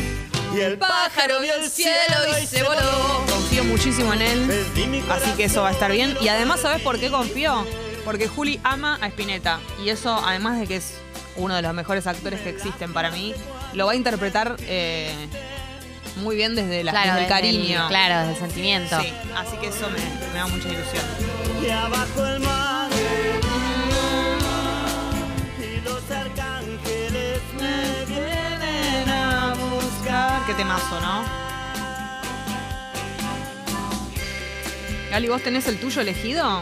Y 0.55 0.59
el 0.61 0.77
pájaro 0.77 1.39
vio 1.41 1.53
el 1.55 1.69
cielo 1.69 1.95
y 2.41 2.45
se 2.45 2.63
voló. 2.63 3.23
Confío 3.29 3.63
muchísimo 3.63 4.13
en 4.13 4.21
él. 4.21 4.65
Así 5.09 5.31
que 5.31 5.45
eso 5.45 5.61
va 5.61 5.69
a 5.69 5.71
estar 5.71 5.91
bien. 5.91 6.17
Y 6.21 6.27
además, 6.27 6.59
¿sabes 6.61 6.81
por 6.81 6.99
qué 6.99 7.09
confío? 7.09 7.65
Porque 8.05 8.27
Juli 8.27 8.59
ama 8.63 8.97
a 9.01 9.07
Spinetta. 9.07 9.59
Y 9.83 9.89
eso, 9.89 10.13
además 10.25 10.59
de 10.59 10.67
que 10.67 10.77
es 10.77 10.93
uno 11.37 11.55
de 11.55 11.61
los 11.61 11.73
mejores 11.73 12.07
actores 12.07 12.41
que 12.41 12.49
existen 12.49 12.93
para 12.93 13.11
mí, 13.11 13.33
lo 13.73 13.85
va 13.85 13.93
a 13.93 13.95
interpretar 13.95 14.57
eh, 14.61 15.13
muy 16.17 16.35
bien 16.35 16.55
desde, 16.55 16.83
la, 16.83 16.91
Claro, 16.91 17.13
desde 17.13 17.23
el 17.23 17.29
desde 17.29 17.47
el- 17.49 17.55
cariño. 17.67 17.87
claro, 17.87 18.27
desde 18.27 18.31
el 18.33 18.39
sentimiento. 18.49 18.99
Sí, 19.01 19.13
así 19.37 19.57
que 19.57 19.67
eso 19.67 19.89
me, 19.89 19.99
me 20.33 20.39
da 20.39 20.47
mucha 20.47 20.67
ilusión. 20.67 21.03
Y 21.65 21.69
abajo 21.69 22.25
el 22.25 22.39
mar 22.41 22.89
Qué 30.51 30.57
temazo, 30.57 30.99
¿no? 30.99 31.23
Gali, 35.09 35.29
¿vos 35.29 35.41
tenés 35.41 35.65
el 35.67 35.79
tuyo 35.79 36.01
elegido? 36.01 36.61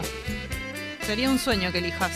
Sería 1.04 1.28
un 1.28 1.40
sueño 1.40 1.72
que 1.72 1.78
elijas. 1.78 2.12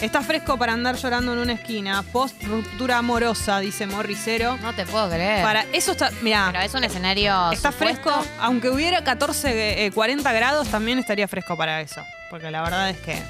Está 0.00 0.22
fresco 0.22 0.56
para 0.56 0.72
andar 0.72 0.96
llorando 0.96 1.34
en 1.34 1.40
una 1.40 1.52
esquina. 1.52 2.02
Post 2.04 2.42
ruptura 2.44 2.96
amorosa, 2.96 3.60
dice 3.60 3.86
Morricero. 3.86 4.56
No 4.62 4.72
te 4.72 4.86
puedo 4.86 5.10
creer. 5.10 5.42
Para 5.42 5.66
eso 5.74 5.92
está, 5.92 6.10
mira, 6.22 6.48
Pero 6.52 6.64
es 6.64 6.72
un 6.72 6.84
escenario. 6.84 7.50
está 7.52 7.70
supuesto. 7.70 8.10
fresco. 8.10 8.26
Aunque 8.40 8.70
hubiera 8.70 9.04
14, 9.04 9.84
eh, 9.84 9.90
40 9.92 10.32
grados, 10.32 10.68
también 10.68 10.98
estaría 10.98 11.28
fresco 11.28 11.54
para 11.54 11.82
eso. 11.82 12.00
Porque 12.30 12.50
la 12.50 12.62
verdad 12.62 12.88
es 12.88 12.96
que 13.00 13.22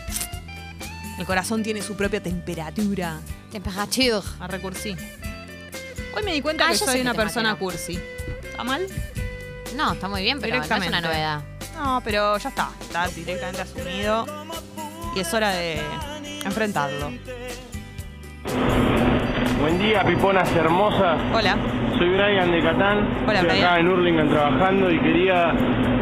el 1.18 1.26
corazón 1.26 1.64
tiene 1.64 1.82
su 1.82 1.96
propia 1.96 2.22
temperatura. 2.22 3.18
Temperature. 3.50 4.20
A 4.38 4.46
recursi. 4.46 4.94
Hoy 6.18 6.24
me 6.24 6.32
di 6.32 6.40
cuenta 6.42 6.64
Ah, 6.66 6.70
que 6.70 6.78
soy 6.78 7.00
una 7.00 7.14
persona 7.14 7.54
cursi. 7.54 7.96
¿Está 8.42 8.64
mal? 8.64 8.82
No, 9.76 9.92
está 9.92 10.08
muy 10.08 10.22
bien, 10.22 10.40
pero 10.40 10.56
no 10.56 10.62
es 10.64 10.70
una 10.70 11.00
novedad. 11.00 11.42
No, 11.76 12.00
pero 12.02 12.36
ya 12.38 12.48
está. 12.48 12.70
Está 12.80 13.06
directamente 13.06 13.62
asumido. 13.62 14.26
Y 15.14 15.20
es 15.20 15.32
hora 15.32 15.50
de 15.50 15.80
enfrentarlo. 16.44 17.12
Buen 19.60 19.78
día, 19.78 20.02
piponas 20.04 20.50
hermosas. 20.56 21.20
Hola. 21.32 21.56
Soy 21.98 22.08
Brian 22.08 22.50
de 22.50 22.62
Catán. 22.64 23.24
Hola, 23.28 23.40
Estoy 23.40 23.60
acá 23.60 23.78
en 23.78 23.88
Hurlingham 23.88 24.28
trabajando 24.28 24.90
y 24.90 24.98
quería 24.98 25.52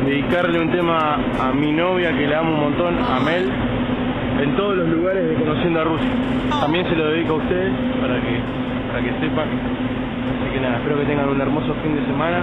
dedicarle 0.06 0.60
un 0.60 0.72
tema 0.72 1.16
a 1.40 1.52
mi 1.52 1.72
novia 1.72 2.10
que 2.16 2.26
le 2.26 2.34
amo 2.34 2.54
un 2.54 2.60
montón, 2.60 2.98
a 3.04 3.20
Mel, 3.20 3.50
en 4.40 4.56
todos 4.56 4.76
los 4.78 4.88
lugares 4.88 5.28
de 5.28 5.34
Conociendo 5.34 5.80
a 5.80 5.84
Rusia. 5.84 6.10
También 6.58 6.88
se 6.88 6.94
lo 6.94 7.10
dedico 7.10 7.34
a 7.34 7.36
ustedes 7.36 7.72
para 8.00 8.14
que, 8.22 8.40
para 8.88 9.02
que 9.02 9.20
sepan. 9.20 10.05
Así 10.26 10.52
que 10.52 10.60
nada, 10.60 10.78
espero 10.78 10.98
que 10.98 11.04
tengan 11.06 11.28
un 11.28 11.40
hermoso 11.40 11.74
fin 11.82 11.94
de 11.96 12.04
semana 12.06 12.42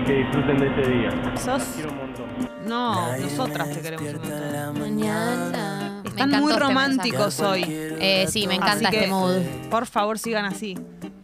y 0.00 0.04
que 0.04 0.12
disfruten 0.14 0.58
de 0.58 0.66
este 0.66 0.90
día. 0.90 1.10
¿Sos? 1.36 1.62
Quiero 1.74 1.90
un 1.92 1.96
montón. 1.98 2.26
No, 2.66 3.16
nosotras 3.16 3.70
te 3.70 3.80
queremos 3.80 4.08
un 4.08 4.20
montón. 4.20 4.80
Mañana. 4.80 6.02
Están 6.04 6.30
muy 6.40 6.52
este 6.52 6.64
románticos 6.64 7.40
mensaje. 7.40 7.50
hoy. 7.50 7.64
Eh, 8.00 8.26
sí, 8.28 8.46
me 8.46 8.54
encanta 8.54 8.74
Así 8.74 8.84
este 8.86 9.00
que, 9.00 9.06
mood. 9.06 9.40
Por 9.70 9.86
favor, 9.86 10.18
sigan 10.18 10.44
así. 10.44 10.76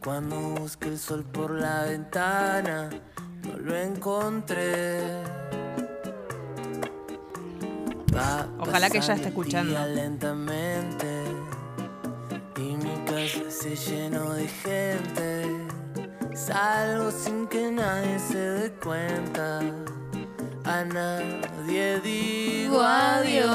Cuando 0.03 0.37
busqué 0.37 0.88
el 0.88 0.99
sol 0.99 1.25
por 1.25 1.51
la 1.51 1.85
ventana, 1.85 2.90
no 3.42 3.59
lo 3.59 3.77
encontré. 3.77 5.01
Ojalá 8.61 8.90
que 8.90 8.99
ella 8.99 9.14
esté 9.14 9.29
escuchando. 9.29 9.79
lentamente 9.94 11.13
se 13.28 13.74
llenó 13.74 14.34
de 14.34 14.46
gente. 14.46 15.46
Salgo 16.34 17.10
sin 17.10 17.46
que 17.46 17.70
nadie 17.70 18.18
se 18.18 18.37
dé 18.37 18.70
cuenta. 18.72 19.60
A 20.64 20.84
nadie 20.84 22.00
digo 22.00 22.80
adiós. 22.82 23.48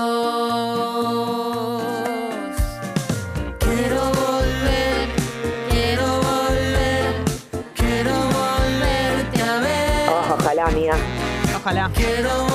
Quiero 3.60 4.02
volver, 4.22 5.10
quiero 5.70 6.08
volver, 6.30 7.14
quiero 7.76 8.14
volverte 8.14 9.42
a 9.42 9.60
ver. 9.60 10.10
Oh, 10.10 10.34
ojalá, 10.34 10.66
amiga. 10.66 10.96
Ojalá. 11.56 11.92
Quiero 11.94 12.49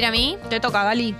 pedir 0.00 0.06
a 0.06 0.10
mí? 0.10 0.38
Te 0.48 0.60
toca, 0.60 0.82
Gali. 0.84 1.14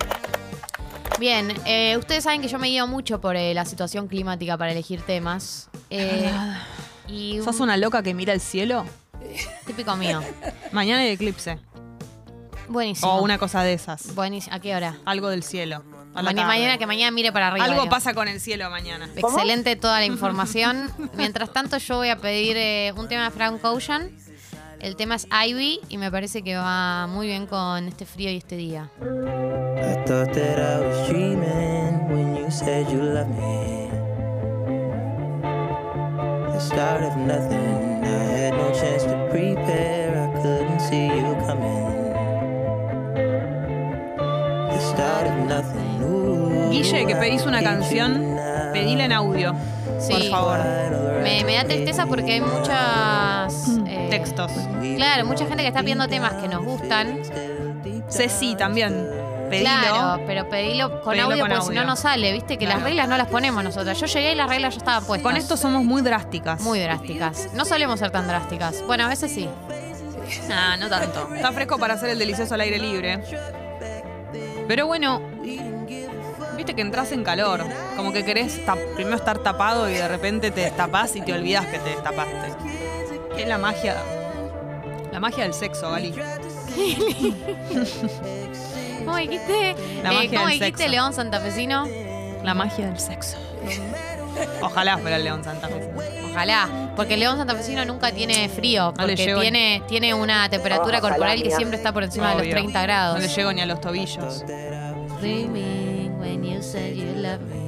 Bien, 1.19 1.53
eh, 1.67 1.99
ustedes 1.99 2.25
saben 2.25 2.41
que 2.41 2.49
yo 2.49 2.59
me 2.59 2.69
guío 2.69 2.87
mucho 2.87 3.21
por 3.21 3.37
eh, 3.37 3.53
la 3.53 3.67
situación 3.67 4.09
climática 4.09 4.57
para 4.57 4.73
elegir 4.73 5.03
temas. 5.03 5.69
Eh, 5.91 6.31
y 7.07 7.41
¿Sos 7.45 7.61
una 7.61 7.77
loca 7.77 8.03
que 8.03 8.15
mira 8.15 8.33
el 8.33 8.41
cielo? 8.41 8.87
típico 9.67 9.95
mío. 9.97 10.23
Mañana 10.73 11.03
hay 11.03 11.11
eclipse. 11.11 11.59
Buenísimo. 12.69 13.17
O 13.17 13.23
una 13.23 13.37
cosa 13.37 13.63
de 13.63 13.75
esas. 13.75 14.15
Buenísimo. 14.15 14.57
¿A 14.57 14.61
qué 14.61 14.75
hora? 14.75 14.97
Algo 15.05 15.29
del 15.29 15.43
cielo. 15.43 15.83
A 16.15 16.23
la 16.23 16.31
Mañana, 16.31 16.49
tarde. 16.49 16.59
mañana 16.59 16.79
que 16.79 16.87
mañana 16.87 17.11
mire 17.11 17.33
para 17.33 17.49
arriba. 17.49 17.67
Algo 17.67 17.83
digo. 17.83 17.91
pasa 17.91 18.15
con 18.15 18.29
el 18.29 18.41
cielo 18.41 18.71
mañana. 18.71 19.11
Excelente 19.15 19.77
toda 19.77 19.99
la 20.01 20.07
información. 20.07 20.91
Mientras 21.17 21.53
tanto, 21.53 21.77
yo 21.77 21.99
voy 21.99 22.09
a 22.09 22.17
pedir 22.17 22.57
eh, 22.57 22.93
un 22.97 23.09
tema 23.09 23.25
de 23.25 23.31
Frank 23.31 23.63
Ocean. 23.63 24.11
El 24.81 24.97
tema 24.97 25.17
es 25.17 25.27
Ivy 25.31 25.81
y 25.91 25.99
me 25.99 26.11
parece 26.11 26.43
que 26.43 26.57
va 26.57 27.07
muy 27.07 27.27
bien 27.27 27.47
con 27.47 27.87
este 27.87 28.07
frío 28.07 28.31
y 28.31 28.39
este 28.39 28.57
día. 28.57 28.91
I 29.03 29.95
thought 30.07 30.33
that 30.33 30.59
I 30.59 30.81
was 30.81 31.09
dreaming 31.09 32.09
when 32.09 32.35
you 32.35 32.51
said 32.51 32.89
you 32.91 33.03
loved 33.03 33.29
me. 33.31 33.91
The 36.53 36.61
start 36.61 37.03
of 37.03 37.15
nothing, 37.19 38.05
I 38.05 38.25
had 38.25 38.55
no 38.55 38.73
chance 38.73 39.05
to 39.05 39.29
prepare, 39.31 40.17
I 40.17 40.41
couldn't 40.41 40.81
see 40.81 41.09
you 41.09 41.37
coming. 41.47 41.87
The 44.71 44.81
start 44.81 45.27
of 45.27 45.47
nothing, 45.47 46.03
ooh, 46.05 46.71
Guille, 46.71 47.07
que 47.07 47.17
pedís 47.17 47.45
una 47.45 47.63
canción, 47.63 48.35
now. 48.35 48.73
pedila 48.73 49.05
en 49.05 49.13
audio. 49.13 49.55
Sí. 49.99 50.13
Por 50.15 50.23
favor. 50.31 50.59
Me, 51.23 51.45
me 51.45 51.55
da 51.57 51.65
tristeza 51.65 52.07
porque 52.07 52.33
hay 52.33 52.41
muchas... 52.41 53.80
Textos. 54.11 54.53
Claro, 54.97 55.25
mucha 55.25 55.47
gente 55.47 55.63
que 55.63 55.69
está 55.69 55.81
pidiendo 55.81 56.09
temas 56.09 56.35
que 56.35 56.49
nos 56.49 56.65
gustan. 56.65 57.23
Ceci 58.11 58.57
también. 58.57 59.09
Pedilo. 59.49 59.71
Claro, 59.71 60.23
pero 60.27 60.49
pedilo 60.49 61.01
con 61.03 61.13
Pedilo 61.13 61.25
audio 61.25 61.47
porque 61.47 61.63
si 61.63 61.71
no, 61.71 61.85
no 61.85 61.97
sale. 61.97 62.33
Viste 62.33 62.57
que 62.57 62.67
las 62.67 62.83
reglas 62.83 63.09
no 63.09 63.17
las 63.17 63.27
ponemos 63.27 63.65
nosotros. 63.65 63.99
Yo 63.99 64.07
llegué 64.07 64.33
y 64.33 64.35
las 64.37 64.49
reglas 64.49 64.75
ya 64.75 64.79
estaban 64.79 65.05
puestas. 65.05 65.29
Con 65.29 65.37
esto 65.37 65.57
somos 65.57 65.85
muy 65.85 66.03
drásticas. 66.03 66.61
Muy 66.61 66.79
drásticas. 66.79 67.49
No 67.55 67.65
solemos 67.65 67.99
ser 67.99 68.11
tan 68.11 68.29
drásticas. 68.29 68.83
Bueno, 68.87 69.05
a 69.05 69.09
veces 69.09 69.33
sí. 69.33 69.49
Ah, 70.53 70.77
no 70.79 70.89
tanto. 70.89 71.35
Está 71.35 71.51
fresco 71.51 71.77
para 71.79 71.95
hacer 71.95 72.11
el 72.11 72.19
delicioso 72.19 72.55
al 72.55 72.61
aire 72.61 72.79
libre. 72.79 73.21
Pero 74.69 74.87
bueno, 74.87 75.21
viste 76.57 76.75
que 76.75 76.83
entras 76.83 77.11
en 77.11 77.25
calor. 77.25 77.67
Como 77.97 78.13
que 78.13 78.25
querés 78.25 78.61
primero 78.95 79.17
estar 79.17 79.39
tapado 79.39 79.91
y 79.91 79.95
de 79.95 80.07
repente 80.07 80.53
te 80.53 80.61
destapás 80.61 81.17
y 81.17 81.23
te 81.23 81.33
olvidas 81.33 81.67
que 81.67 81.81
te 81.81 81.91
destapaste. 81.91 82.53
Es 83.37 83.47
la 83.49 83.59
magia. 83.59 83.97
La 85.13 85.21
magia 85.21 85.45
del 85.45 85.55
sexo, 85.55 85.91
Gali. 85.91 86.13
¿Cómo 89.05 89.17
dijiste? 89.17 89.75
La 90.03 90.13
Eh, 90.23 90.29
¿Cómo 90.29 90.41
del 90.47 90.51
dijiste, 90.59 90.67
sexo. 90.79 90.89
León 90.89 91.13
Santafesino? 91.13 91.87
La 92.45 92.55
magia 92.55 92.87
del 92.87 92.99
sexo. 92.99 93.37
Ojalá 94.63 94.97
fuera 94.99 95.17
el 95.17 95.25
León 95.25 95.43
Santa 95.45 95.69
Fe. 95.69 95.91
Ojalá, 96.31 96.93
porque 96.95 97.15
el 97.15 97.21
león 97.21 97.37
santafesino 97.37 97.85
nunca 97.85 98.13
tiene 98.13 98.49
frío, 98.49 98.95
No 98.97 99.05
le 99.05 99.15
porque 99.15 99.25
llego 99.27 99.41
tiene, 99.41 99.83
tiene 99.89 100.15
una 100.15 100.49
temperatura 100.49 100.99
Ojalá, 100.99 101.15
corporal 101.17 101.43
que 101.43 101.51
siempre 101.51 101.77
está 101.77 101.93
por 101.93 102.05
encima 102.05 102.29
de 102.29 102.35
los 102.35 102.43
Obvio. 102.43 102.53
30 102.53 102.83
grados. 102.83 103.17
No 103.17 103.23
le 103.23 103.29
llego 103.29 103.53
ni 103.53 103.61
a 103.63 103.67
los 103.67 103.81
tobillos. 103.81 104.45
Dreaming 105.21 106.17
when 106.21 106.45
you 106.45 106.63
said 106.63 106.95
you 106.95 107.13
love 107.17 107.41
me. 107.41 107.59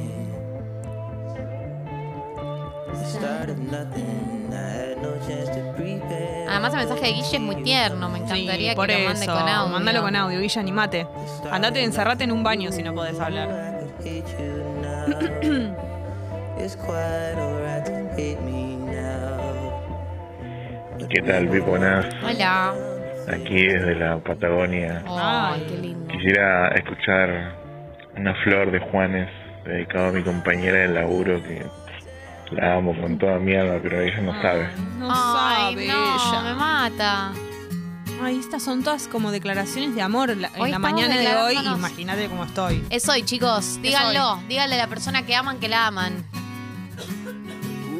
The 2.95 3.05
start 3.19 3.51
of 3.51 3.59
nothing, 3.59 4.51
I 4.53 4.57
had 4.57 4.92
Además 6.49 6.73
el 6.75 6.81
mensaje 6.81 7.01
de 7.07 7.13
Guille 7.13 7.37
es 7.37 7.41
muy 7.41 7.57
tierno, 7.63 8.09
me 8.09 8.19
encantaría 8.19 8.71
Sí, 8.71 8.77
por 8.77 8.87
que 8.87 8.93
lo 8.93 8.99
eso. 8.99 9.09
mande 9.11 9.27
con 9.27 9.49
audio. 9.49 9.73
Mándalo 9.73 10.03
con 10.03 10.17
audio, 10.17 10.41
Guilla, 10.41 10.61
animate. 10.61 11.07
Andate, 11.51 11.83
encerrate 11.83 12.25
en 12.25 12.33
un 12.33 12.43
baño 12.43 12.71
si 12.73 12.83
no 12.83 12.95
podés 12.95 13.19
hablar. 13.19 13.81
¿Qué 21.11 21.23
tal, 21.23 21.49
Piponas? 21.49 22.07
Hola. 22.25 22.75
Aquí 23.29 23.67
desde 23.67 23.95
la 23.97 24.19
Patagonia. 24.19 25.03
Ay, 25.09 25.67
qué 25.69 25.77
lindo. 25.79 26.07
Quisiera 26.13 26.69
escuchar 26.69 27.55
una 28.17 28.35
flor 28.43 28.71
de 28.71 28.79
Juanes 28.79 29.29
dedicado 29.65 30.09
a 30.09 30.13
mi 30.13 30.23
compañera 30.23 30.79
de 30.79 30.89
laburo 30.89 31.43
que 31.43 31.63
la 32.53 32.75
amo 32.77 32.95
con 33.01 33.19
toda 33.19 33.39
mi 33.39 33.55
alma, 33.55 33.79
pero 33.83 34.01
ella 34.01 34.21
no 34.21 34.33
sabe. 34.43 34.69
No 34.99 35.09
Ay, 35.11 35.75
sabe 35.75 35.87
no, 35.89 36.15
ella. 36.17 36.43
me 36.43 36.55
mata. 36.55 37.33
Ay, 38.23 38.39
estas 38.39 38.63
son 38.63 38.85
todas 38.85 39.09
como 39.09 39.31
declaraciones 39.33 39.95
de 39.95 40.03
amor 40.03 40.29
la- 40.37 40.49
en 40.49 40.61
la 40.61 40.67
estamos 40.67 40.81
mañana 40.81 41.17
de 41.17 41.27
hoy. 41.27 41.55
declarándonos. 41.57 41.79
Imagínate 41.79 42.29
cómo 42.29 42.45
estoy. 42.45 42.85
Es 42.91 43.09
hoy, 43.09 43.23
chicos. 43.25 43.81
Díganlo. 43.83 44.41
Díganle 44.49 44.75
a 44.77 44.79
la 44.79 44.87
persona 44.87 45.25
que 45.27 45.35
aman 45.35 45.59
que 45.59 45.69
la 45.69 45.87
aman. 45.89 46.25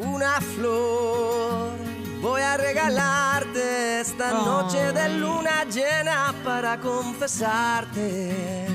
Una 0.01 0.39
flor 0.39 1.71
voy 2.21 2.41
a 2.41 2.55
regalarte 2.55 3.99
esta 4.01 4.31
noche 4.31 4.77
de 4.93 5.09
luna 5.19 5.65
llena 5.65 6.33
para 6.45 6.77
confesarte 6.79 8.67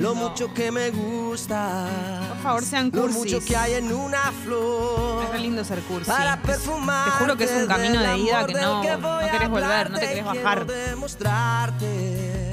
lo 0.00 0.14
mucho 0.14 0.52
que 0.52 0.70
me 0.70 0.90
gusta. 0.90 1.86
Por 2.28 2.38
favor, 2.42 2.62
sean 2.64 2.90
Lo 2.92 3.02
cursis. 3.02 3.18
mucho 3.18 3.40
que 3.44 3.56
hay 3.56 3.74
en 3.74 3.92
una 3.92 4.32
flor. 4.44 5.24
Es 5.24 5.30
re 5.30 5.38
lindo 5.40 5.64
ser 5.64 5.80
cursi. 5.80 6.10
Para 6.10 6.40
perfumar. 6.42 7.04
Te 7.04 7.10
juro 7.24 7.36
que 7.36 7.44
es 7.44 7.50
un 7.52 7.66
camino 7.66 8.00
de 8.00 8.18
ida 8.18 8.46
que 8.46 8.54
no, 8.54 8.76
no 8.76 8.82
querés 9.30 9.48
volver, 9.50 9.90
no 9.90 9.98
te 9.98 10.08
querés 10.08 10.24
bajar. 10.24 10.66
demostrarte 10.66 12.52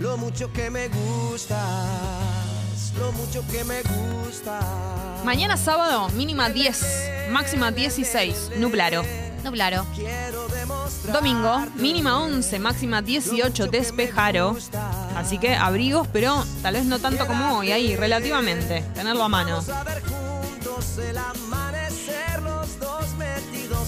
lo 0.00 0.16
mucho 0.16 0.52
que 0.52 0.70
me 0.70 0.88
gustas, 0.88 1.58
lo 2.98 3.12
mucho 3.12 3.44
que 3.50 3.64
me 3.64 3.82
gusta. 3.82 4.60
Mañana 5.24 5.56
sábado, 5.56 6.08
mínima 6.10 6.48
10, 6.48 7.30
máxima 7.30 7.70
16, 7.70 8.52
nublaro. 8.56 9.02
Nublaro. 9.44 9.86
Domingo, 11.12 11.66
mínima 11.76 12.20
11, 12.20 12.58
máxima 12.58 13.02
18, 13.02 13.66
despejaro. 13.68 14.56
Así 15.16 15.38
que 15.38 15.54
abrigos, 15.54 16.08
pero 16.12 16.44
tal 16.62 16.74
vez 16.74 16.84
no 16.84 16.98
tanto 16.98 17.26
como 17.26 17.58
hoy, 17.58 17.72
ahí, 17.72 17.96
relativamente. 17.96 18.82
Tenerlo 18.94 19.24
a 19.24 19.28
mano. 19.28 19.64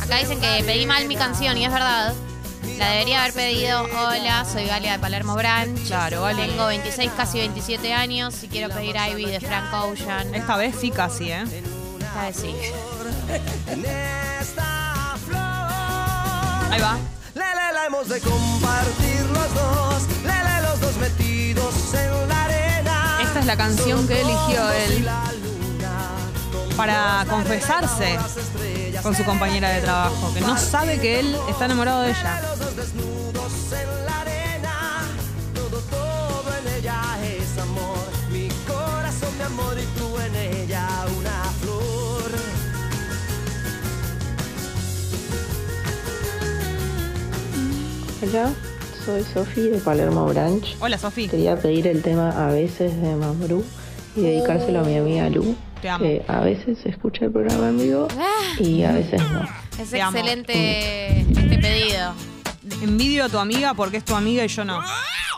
Acá 0.03 0.17
dicen 0.19 0.41
que 0.41 0.65
pedí 0.65 0.87
mal 0.87 1.07
mi 1.07 1.17
canción 1.17 1.57
y 1.57 1.65
es 1.65 1.73
verdad. 1.73 2.15
La 2.81 2.93
debería 2.93 3.21
haber 3.21 3.35
pedido. 3.35 3.83
Hola, 3.83 4.47
soy 4.51 4.65
Galia 4.65 4.93
de 4.93 4.99
Palermo 4.99 5.35
Branch. 5.35 5.79
Claro, 5.87 6.23
Gali. 6.23 6.47
Tengo 6.47 6.65
26, 6.65 7.13
casi 7.15 7.37
27 7.37 7.93
años 7.93 8.43
y 8.43 8.49
quiero 8.49 8.75
pedir 8.75 8.97
Ivy 8.97 9.27
de 9.27 9.39
Frank 9.39 9.71
Ocean. 9.85 10.35
Esta 10.35 10.57
vez 10.57 10.77
sí 10.81 10.91
casi, 10.91 11.31
¿eh? 11.31 11.45
Esta 12.01 12.23
vez 12.23 12.37
sí. 12.37 12.55
Ahí 16.71 16.81
va. 16.81 16.97
Lele, 17.35 17.73
la 17.75 17.87
hemos 17.87 18.09
de 18.09 18.19
compartir 18.19 19.27
los 19.27 19.55
dos. 19.55 20.03
Lele, 20.23 20.63
los 20.63 20.81
dos 20.81 20.97
metidos 20.97 21.75
en 21.93 22.29
la 22.31 22.45
arena. 22.45 23.19
Esta 23.21 23.41
es 23.41 23.47
la 23.47 23.57
canción 23.59 24.09
que 24.09 24.23
eligió 24.23 24.71
él 24.73 25.07
para 26.79 27.27
confesarse 27.29 28.19
con 29.03 29.15
su 29.15 29.23
compañera 29.25 29.69
de 29.69 29.83
trabajo, 29.83 30.33
que 30.33 30.41
no 30.41 30.57
sabe 30.57 30.99
que 30.99 31.21
él 31.21 31.37
está 31.51 31.67
enamorado 31.67 32.03
de 32.03 32.13
ella. 32.13 32.41
Hola, 48.31 48.53
soy 49.05 49.25
Sofi 49.35 49.63
de 49.63 49.79
Palermo 49.79 50.25
Branch. 50.27 50.77
Hola, 50.81 50.99
Sofi. 50.99 51.27
Quería 51.29 51.57
pedir 51.61 51.87
el 51.89 52.01
tema 52.01 52.31
A 52.47 52.53
veces 52.53 53.01
de 53.03 53.17
Mambrú 53.17 53.65
y 54.15 54.21
dedicárselo 54.21 54.81
a 54.81 54.83
mi 54.85 54.97
amiga 54.97 55.29
Lu, 55.29 55.57
Te 55.83 55.89
amo. 55.89 56.05
que 56.05 56.23
a 56.29 56.39
veces 56.41 56.79
escucha 56.85 57.25
el 57.25 57.33
programa 57.33 57.71
en 57.71 57.79
vivo 57.79 58.09
y 58.61 58.85
a 58.85 58.93
veces 58.93 59.21
no. 59.33 59.49
Es 59.83 59.91
Te 59.91 60.01
amo. 60.01 60.17
excelente 60.17 61.21
este 61.23 61.59
pedido. 61.59 62.13
Envidio 62.83 63.25
a 63.25 63.29
tu 63.29 63.39
amiga 63.39 63.75
porque 63.75 63.97
es 63.97 64.05
tu 64.05 64.15
amiga 64.15 64.45
y 64.45 64.49
yo 64.49 64.65
no. 64.65 64.81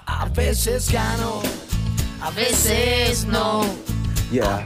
A 0.07 0.27
veces 0.35 0.91
gano, 0.93 1.41
a 2.21 2.31
veces 2.31 3.25
no. 3.25 3.65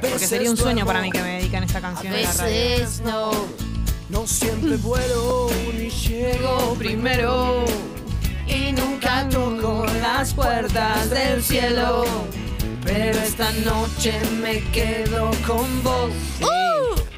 Porque 0.00 0.26
sería 0.26 0.50
un 0.50 0.56
sueño 0.56 0.84
para 0.84 1.00
mí 1.00 1.10
que 1.12 1.22
me 1.22 1.36
dedican 1.38 1.62
esta 1.62 1.80
canción 1.80 2.12
en 2.12 2.22
la 2.24 2.32
radio. 2.32 2.54
veces 2.54 3.00
no. 3.02 3.30
No 4.08 4.26
siempre 4.26 4.76
vuelo 4.76 5.48
ni 5.76 5.90
llego 5.90 6.74
primero 6.78 7.64
y 8.56 8.72
nunca 8.72 9.28
toco 9.28 9.86
las 10.00 10.32
puertas 10.34 11.10
del 11.10 11.42
cielo. 11.42 12.04
Pero 12.84 13.18
esta 13.18 13.50
noche 13.64 14.12
me 14.40 14.60
quedo 14.70 15.30
con 15.46 15.82
vos. 15.82 16.10
Uh. 16.40 16.46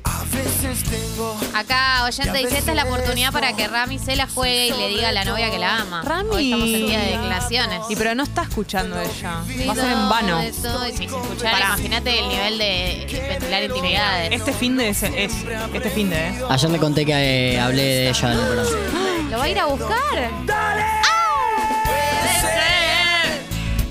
A 0.05 0.25
veces 0.33 0.83
tengo. 0.85 1.39
Acá 1.55 2.05
oyente 2.07 2.39
dice, 2.39 2.59
esta 2.59 2.71
es 2.71 2.77
la 2.77 2.85
oportunidad 2.85 3.33
para 3.33 3.53
que 3.55 3.69
Rami 3.69 3.99
se 3.99 4.17
la 4.17 4.27
juegue 4.27 4.69
y 4.69 4.71
le 4.73 4.89
diga 4.89 5.09
a 5.11 5.13
la 5.13 5.25
novia 5.27 5.51
que 5.51 5.59
la 5.59 5.77
ama. 5.81 6.03
Rami. 6.03 6.31
Hoy 6.31 6.45
estamos 6.53 6.69
en 6.71 6.87
día 6.87 6.99
de 7.01 7.07
declaraciones. 7.13 7.81
Y 7.91 7.97
pero 7.97 8.15
no 8.15 8.23
está 8.23 8.43
escuchando 8.43 8.99
ella. 8.99 9.43
Va 9.69 9.73
a 9.73 9.75
ser 9.75 9.91
en 9.93 10.09
vano. 10.09 10.39
De 10.39 10.53
todo, 10.53 10.87
y 10.89 10.93
si 10.93 10.97
se 10.99 11.05
escuchara, 11.05 11.51
Pará. 11.51 11.67
imagínate 11.75 12.19
el 12.19 12.29
nivel 12.29 12.59
de 12.59 13.27
ventilar 13.29 13.63
intimidades. 13.65 14.33
Este 14.33 14.53
fin 14.55 14.77
de 14.79 14.89
es, 14.89 15.03
es- 15.03 15.45
este 15.75 15.91
fin 15.91 16.09
de, 16.11 16.29
¿eh? 16.29 16.43
Ayer 16.49 16.71
me 16.71 16.79
conté 16.79 17.05
que 17.05 17.13
eh, 17.55 17.61
hablé 17.61 17.83
de 17.83 18.09
ella 18.09 18.33
en 18.33 18.39
el 18.39 18.47
programa. 18.47 19.31
¿Lo 19.31 19.39
va 19.39 19.45
a 19.45 19.49
ir 19.49 19.59
a 19.59 19.67
buscar? 19.67 20.31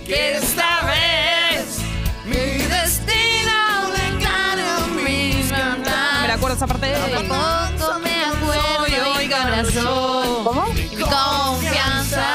Que 0.07 0.37
esta 0.37 0.81
vez 0.85 1.79
mi 2.25 2.35
destino 2.35 3.53
le 3.93 4.25
a 4.25 4.87
mis 5.03 5.51
ganas. 5.51 6.21
Me 6.21 6.27
la 6.27 6.33
acuerdo 6.35 6.55
esa 6.55 6.67
parte 6.67 6.85
de 6.87 6.93
Tampoco 6.93 7.99
me 7.99 8.23
acuerdo 8.23 8.85
Soy 8.85 9.25
mi 9.25 9.31
corazón. 9.31 10.43
¿Cómo? 10.43 10.65
Y 10.69 10.95
mi 10.95 11.03
confianza. 11.03 12.27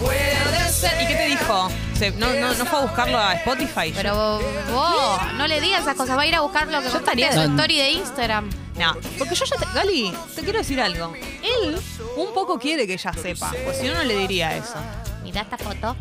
Puede 0.00 0.68
ser. 0.70 1.02
¿Y 1.02 1.06
qué 1.08 1.14
te 1.14 1.26
dijo? 1.26 1.70
No, 2.16 2.32
no, 2.32 2.54
no 2.54 2.64
fue 2.64 2.78
a 2.78 2.82
buscarlo 2.82 3.18
a 3.18 3.34
Spotify. 3.34 3.92
Pero 3.94 4.40
vos, 4.72 5.20
no 5.36 5.46
le 5.46 5.60
digas 5.60 5.82
esas 5.82 5.96
cosas. 5.96 6.16
Va 6.16 6.22
a 6.22 6.26
ir 6.26 6.34
a 6.34 6.40
buscar 6.40 6.66
lo 6.68 6.80
que 6.80 6.88
Yo 6.90 6.96
estaría- 6.98 7.28
en 7.28 7.34
su 7.34 7.40
story 7.42 7.76
de 7.76 7.90
Instagram. 7.90 8.48
No, 8.80 8.94
porque 9.18 9.34
yo 9.34 9.44
ya 9.44 9.56
te, 9.56 9.66
Gali, 9.74 10.12
te 10.34 10.42
quiero 10.42 10.58
decir 10.58 10.80
algo. 10.80 11.12
Él 11.14 11.78
un 12.16 12.32
poco 12.32 12.58
quiere 12.58 12.86
que 12.86 12.94
ella 12.94 13.12
sepa, 13.12 13.52
pues 13.64 13.76
si 13.76 13.86
no, 13.86 13.94
no 13.94 14.04
le 14.04 14.16
diría 14.16 14.56
eso. 14.56 14.76
Mira 15.22 15.42
esta 15.42 15.58
foto. 15.58 15.94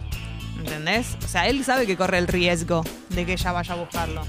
¿Entendés? 0.57 1.17
O 1.23 1.27
sea, 1.27 1.47
él 1.47 1.63
sabe 1.65 1.85
que 1.85 1.97
corre 1.97 2.17
el 2.17 2.27
riesgo 2.27 2.83
de 3.09 3.25
que 3.25 3.33
ella 3.33 3.51
vaya 3.51 3.73
a 3.73 3.77
buscarlo. 3.77 4.21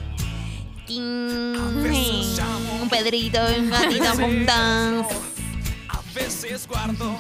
Un 0.89 2.89
Pedrito, 2.91 3.39
un 3.57 3.71
gatito 3.71 4.11
juntan. 4.15 5.07
A 5.89 6.01
veces 6.13 6.67
guardo 6.67 7.17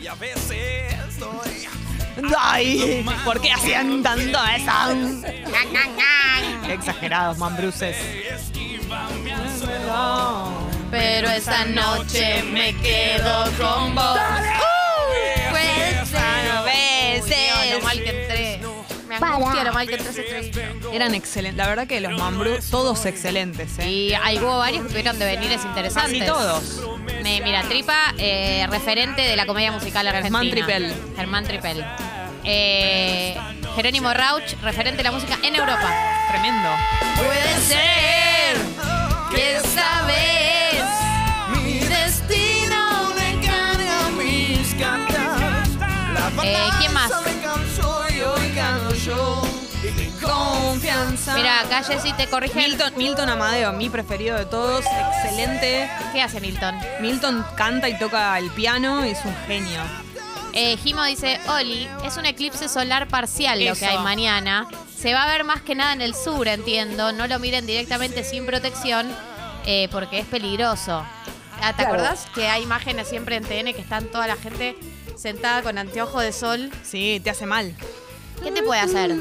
y 0.00 0.06
a 0.06 0.14
veces 0.14 1.18
doy. 1.18 1.68
¡Ay! 2.38 3.06
¿Por 3.24 3.40
qué 3.40 3.52
hacían 3.52 4.02
tanto 4.02 4.38
eso? 4.56 4.72
Qué 6.66 6.72
exagerados, 6.72 7.38
mambruces. 7.38 7.96
Pero 10.90 11.28
esta 11.30 11.64
noche 11.66 12.42
me 12.44 12.74
quedo 12.76 13.44
con 13.58 13.94
vos. 13.94 14.18
Uh. 14.18 15.56
A 16.16 16.62
veces. 16.62 17.72
Lo 17.72 17.80
mal 17.82 18.02
que 18.02 18.08
entré. 18.10 18.60
Me 19.08 19.16
angustia 19.16 19.64
lo 19.64 19.72
mal 19.72 19.86
que 19.86 19.94
entré 19.96 20.10
ese. 20.10 20.74
Eran 20.92 21.14
excelentes. 21.14 21.56
La 21.56 21.66
verdad 21.68 21.86
que 21.86 22.00
los 22.00 22.12
mambrus, 22.18 22.70
todos 22.70 23.04
excelentes, 23.06 23.78
¿eh? 23.78 23.88
Y 23.90 24.14
hay 24.14 24.38
hubo 24.38 24.58
varios 24.58 24.84
que 24.84 24.88
tuvieron 24.90 25.18
devenires 25.18 25.64
interesantes. 25.64 26.12
Casi 26.18 26.24
todos. 26.26 26.82
Me- 27.22 27.40
mira, 27.42 27.62
Tripa, 27.62 28.14
eh, 28.18 28.66
referente 28.70 29.22
de 29.22 29.36
la 29.36 29.46
comedia 29.46 29.72
musical 29.72 30.06
argentina. 30.06 30.38
Germán 30.40 30.50
Tripel. 30.50 30.94
Germán 31.16 31.44
Tripel. 31.44 31.84
Eh, 32.44 33.36
Jerónimo 33.74 34.12
Rauch, 34.14 34.54
referente 34.62 34.98
de 34.98 35.02
la 35.04 35.12
música 35.12 35.38
en 35.42 35.56
Europa. 35.56 35.92
Tremendo. 36.30 36.68
Puede 37.16 37.56
ser 37.60 38.56
esta 39.38 40.02
vez 40.06 40.84
mi 41.62 41.78
destino 41.80 43.12
le 43.16 43.30
engañe 43.30 43.88
a 43.88 44.08
mis 44.10 44.78
ganas. 44.78 45.68
La 46.14 46.44
Eh, 46.44 46.68
¿quién 46.78 46.92
más? 46.92 47.08
balanza 47.10 47.30
me 47.30 47.42
cansó 47.42 48.04
y 48.14 48.20
hoy 48.20 48.52
gano 48.54 48.92
yo. 48.94 49.42
Y 49.82 49.90
mi 49.92 50.08
Confianza. 50.20 51.34
Mira, 51.34 51.60
acá 51.60 51.82
Jessy 51.84 52.12
te 52.14 52.26
corrige. 52.26 52.54
Milton, 52.58 52.92
Milton 52.96 53.28
Amadeo, 53.28 53.72
mi 53.72 53.88
preferido 53.88 54.36
de 54.36 54.44
todos, 54.46 54.84
excelente. 54.84 55.88
¿Qué 56.12 56.20
hace 56.20 56.40
Milton? 56.40 56.74
Milton 57.00 57.44
canta 57.56 57.88
y 57.88 57.96
toca 57.98 58.36
el 58.38 58.50
piano 58.50 59.06
y 59.06 59.10
es 59.10 59.24
un 59.24 59.34
genio. 59.46 59.80
Eh, 60.52 60.76
Jimo 60.82 61.04
dice, 61.04 61.38
Oli, 61.48 61.86
es 62.04 62.16
un 62.16 62.26
eclipse 62.26 62.68
solar 62.68 63.06
parcial 63.06 63.62
lo 63.64 63.72
Eso. 63.72 63.80
que 63.80 63.86
hay 63.86 63.98
mañana. 63.98 64.66
Se 65.00 65.14
va 65.14 65.22
a 65.22 65.26
ver 65.28 65.44
más 65.44 65.62
que 65.62 65.76
nada 65.76 65.92
en 65.92 66.00
el 66.02 66.14
sur, 66.14 66.48
entiendo. 66.48 67.12
No 67.12 67.28
lo 67.28 67.38
miren 67.38 67.66
directamente 67.66 68.24
sin 68.24 68.44
protección 68.46 69.06
eh, 69.66 69.88
porque 69.90 70.18
es 70.20 70.26
peligroso. 70.26 71.04
Ah, 71.60 71.72
¿Te 71.76 71.82
Claro. 71.82 71.94
acordás 71.94 72.26
que 72.34 72.46
hay 72.48 72.62
imágenes 72.62 73.08
siempre 73.08 73.36
en 73.36 73.44
TN 73.44 73.72
que 73.74 73.80
están 73.80 74.04
toda 74.06 74.26
la 74.26 74.36
gente 74.36 74.76
sentada 75.16 75.62
con 75.62 75.76
anteojo 75.78 76.20
de 76.20 76.32
sol? 76.32 76.70
Sí, 76.82 77.20
te 77.22 77.30
hace 77.30 77.46
mal. 77.46 77.74
¿Qué 78.42 78.52
te 78.52 78.62
puede 78.62 78.80
hacer? 78.80 79.16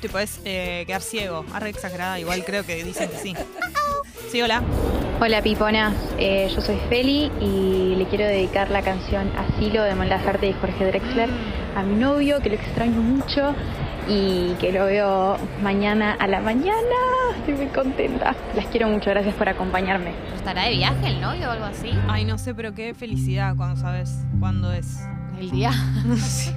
Te 0.00 0.08
puedes 0.08 0.40
eh, 0.44 0.84
quedar 0.86 1.02
ciego. 1.02 1.44
Arre 1.52 1.68
exagerada, 1.68 2.18
igual 2.18 2.44
creo 2.44 2.64
que 2.64 2.82
dicen 2.82 3.10
que 3.10 3.18
sí. 3.18 3.34
Sí, 4.32 4.40
hola. 4.40 4.62
Hola 5.20 5.42
Piponas, 5.42 5.94
Eh, 6.16 6.48
yo 6.54 6.60
soy 6.60 6.78
Feli 6.88 7.30
y 7.40 7.96
le 7.96 8.06
quiero 8.08 8.24
dedicar 8.24 8.70
la 8.70 8.82
canción 8.82 9.30
Asilo 9.36 9.82
de 9.82 9.94
Mon 9.94 10.08
Laferte 10.08 10.46
y 10.48 10.52
Jorge 10.54 10.86
Drexler 10.86 11.28
a 11.76 11.82
mi 11.82 11.96
novio 11.96 12.40
que 12.40 12.48
lo 12.50 12.54
extraño 12.54 13.00
mucho 13.00 13.54
y 14.08 14.54
que 14.60 14.72
lo 14.72 14.86
veo 14.86 15.36
mañana 15.62 16.16
a 16.18 16.26
la 16.26 16.40
mañana. 16.40 16.78
Estoy 17.38 17.54
muy 17.54 17.66
contenta. 17.66 18.34
Las 18.56 18.66
quiero 18.66 18.88
mucho, 18.88 19.10
gracias 19.10 19.34
por 19.34 19.48
acompañarme. 19.48 20.12
¿Estará 20.34 20.64
de 20.64 20.70
viaje 20.70 21.08
el 21.08 21.20
novio 21.20 21.48
o 21.48 21.52
algo 21.52 21.66
así? 21.66 21.90
Ay, 22.08 22.24
no 22.24 22.38
sé, 22.38 22.54
pero 22.54 22.74
qué 22.74 22.94
felicidad 22.94 23.54
cuando 23.56 23.80
sabes 23.80 24.10
cuándo 24.40 24.72
es. 24.72 24.98
El 25.38 25.50
día. 25.50 25.72
Sí. 26.18 26.50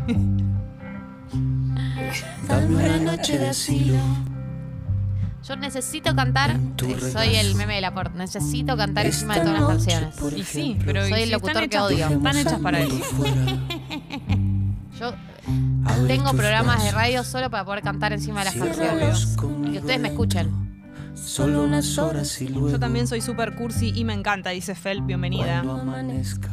Dame 2.47 2.75
una 2.75 2.97
noche 2.97 3.37
de 3.37 3.49
asilo. 3.49 3.95
Yo 5.47 5.55
necesito 5.55 6.15
cantar. 6.15 6.51
eh, 6.51 7.11
soy 7.11 7.35
el 7.35 7.55
meme 7.55 7.75
de 7.75 7.81
la 7.81 7.93
porta. 7.93 8.17
Necesito 8.17 8.75
cantar 8.77 9.05
encima 9.05 9.35
de 9.35 9.41
todas 9.41 9.59
las 9.59 9.69
canciones. 9.69 10.15
Y 10.35 10.43
sí, 10.43 10.77
pero 10.85 11.07
Soy 11.07 11.19
¿y 11.19 11.23
el 11.23 11.31
locutor 11.31 11.67
que 11.69 11.79
odio. 11.79 12.07
Están 12.07 12.37
hechas 12.37 12.59
para 12.59 12.79
eso. 12.79 12.95
Yo 14.99 15.13
tengo 16.07 16.31
programas 16.33 16.83
de 16.83 16.91
radio 16.91 17.23
solo 17.23 17.49
para 17.49 17.65
poder 17.65 17.81
cantar 17.83 18.13
encima 18.13 18.39
de 18.39 18.45
las 18.45 18.55
canciones. 18.55 19.37
Y 19.65 19.71
que 19.71 19.79
ustedes 19.79 19.99
me 19.99 20.09
escuchen. 20.09 20.71
Solo 21.13 21.63
unas 21.63 21.97
horas 21.97 22.41
y 22.41 22.47
luego 22.47 22.69
Yo 22.69 22.79
también 22.79 23.05
soy 23.07 23.21
super 23.21 23.55
cursi 23.55 23.91
y 23.95 24.03
me 24.05 24.13
encanta, 24.13 24.51
dice 24.51 24.75
Fel, 24.75 25.01
bienvenida. 25.01 25.59
amanezca. 25.59 26.49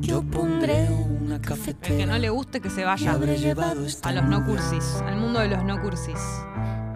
Yo 0.00 0.22
pondré 0.22 0.88
una 1.20 1.36
El 1.36 1.76
que 1.76 2.06
no 2.06 2.16
le 2.16 2.30
guste 2.30 2.60
que 2.60 2.70
se 2.70 2.84
vaya 2.84 3.18
esta 3.84 4.08
a 4.08 4.12
los 4.12 4.24
no 4.24 4.44
cursis, 4.44 5.02
al 5.06 5.16
mundo 5.16 5.40
de 5.40 5.48
los 5.48 5.62
no 5.64 5.80
cursis. 5.82 6.18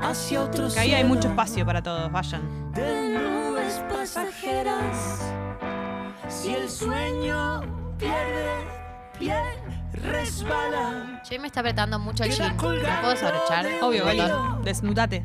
hacia 0.00 0.42
otro 0.42 0.72
Que 0.72 0.80
ahí 0.80 0.94
hay 0.94 1.04
mucho 1.04 1.28
espacio 1.28 1.66
para 1.66 1.82
todos, 1.82 2.10
vayan. 2.10 2.40
de 2.72 3.18
nubes 3.18 3.82
pasajeras. 3.92 5.20
Si 6.28 6.54
el 6.54 6.68
sueño 6.70 7.60
pierde 7.98 8.64
pie, 9.18 9.34
resbala. 9.92 11.22
Che, 11.22 11.38
me 11.38 11.46
está 11.46 11.60
apretando 11.60 11.98
mucho 11.98 12.24
el 12.24 12.32
jean. 12.32 12.56
¿Me 12.56 12.62
puedo 12.62 13.10
desabrochar? 13.10 13.66
Obvio, 13.82 14.04
botón. 14.04 14.62
desnudate. 14.64 15.24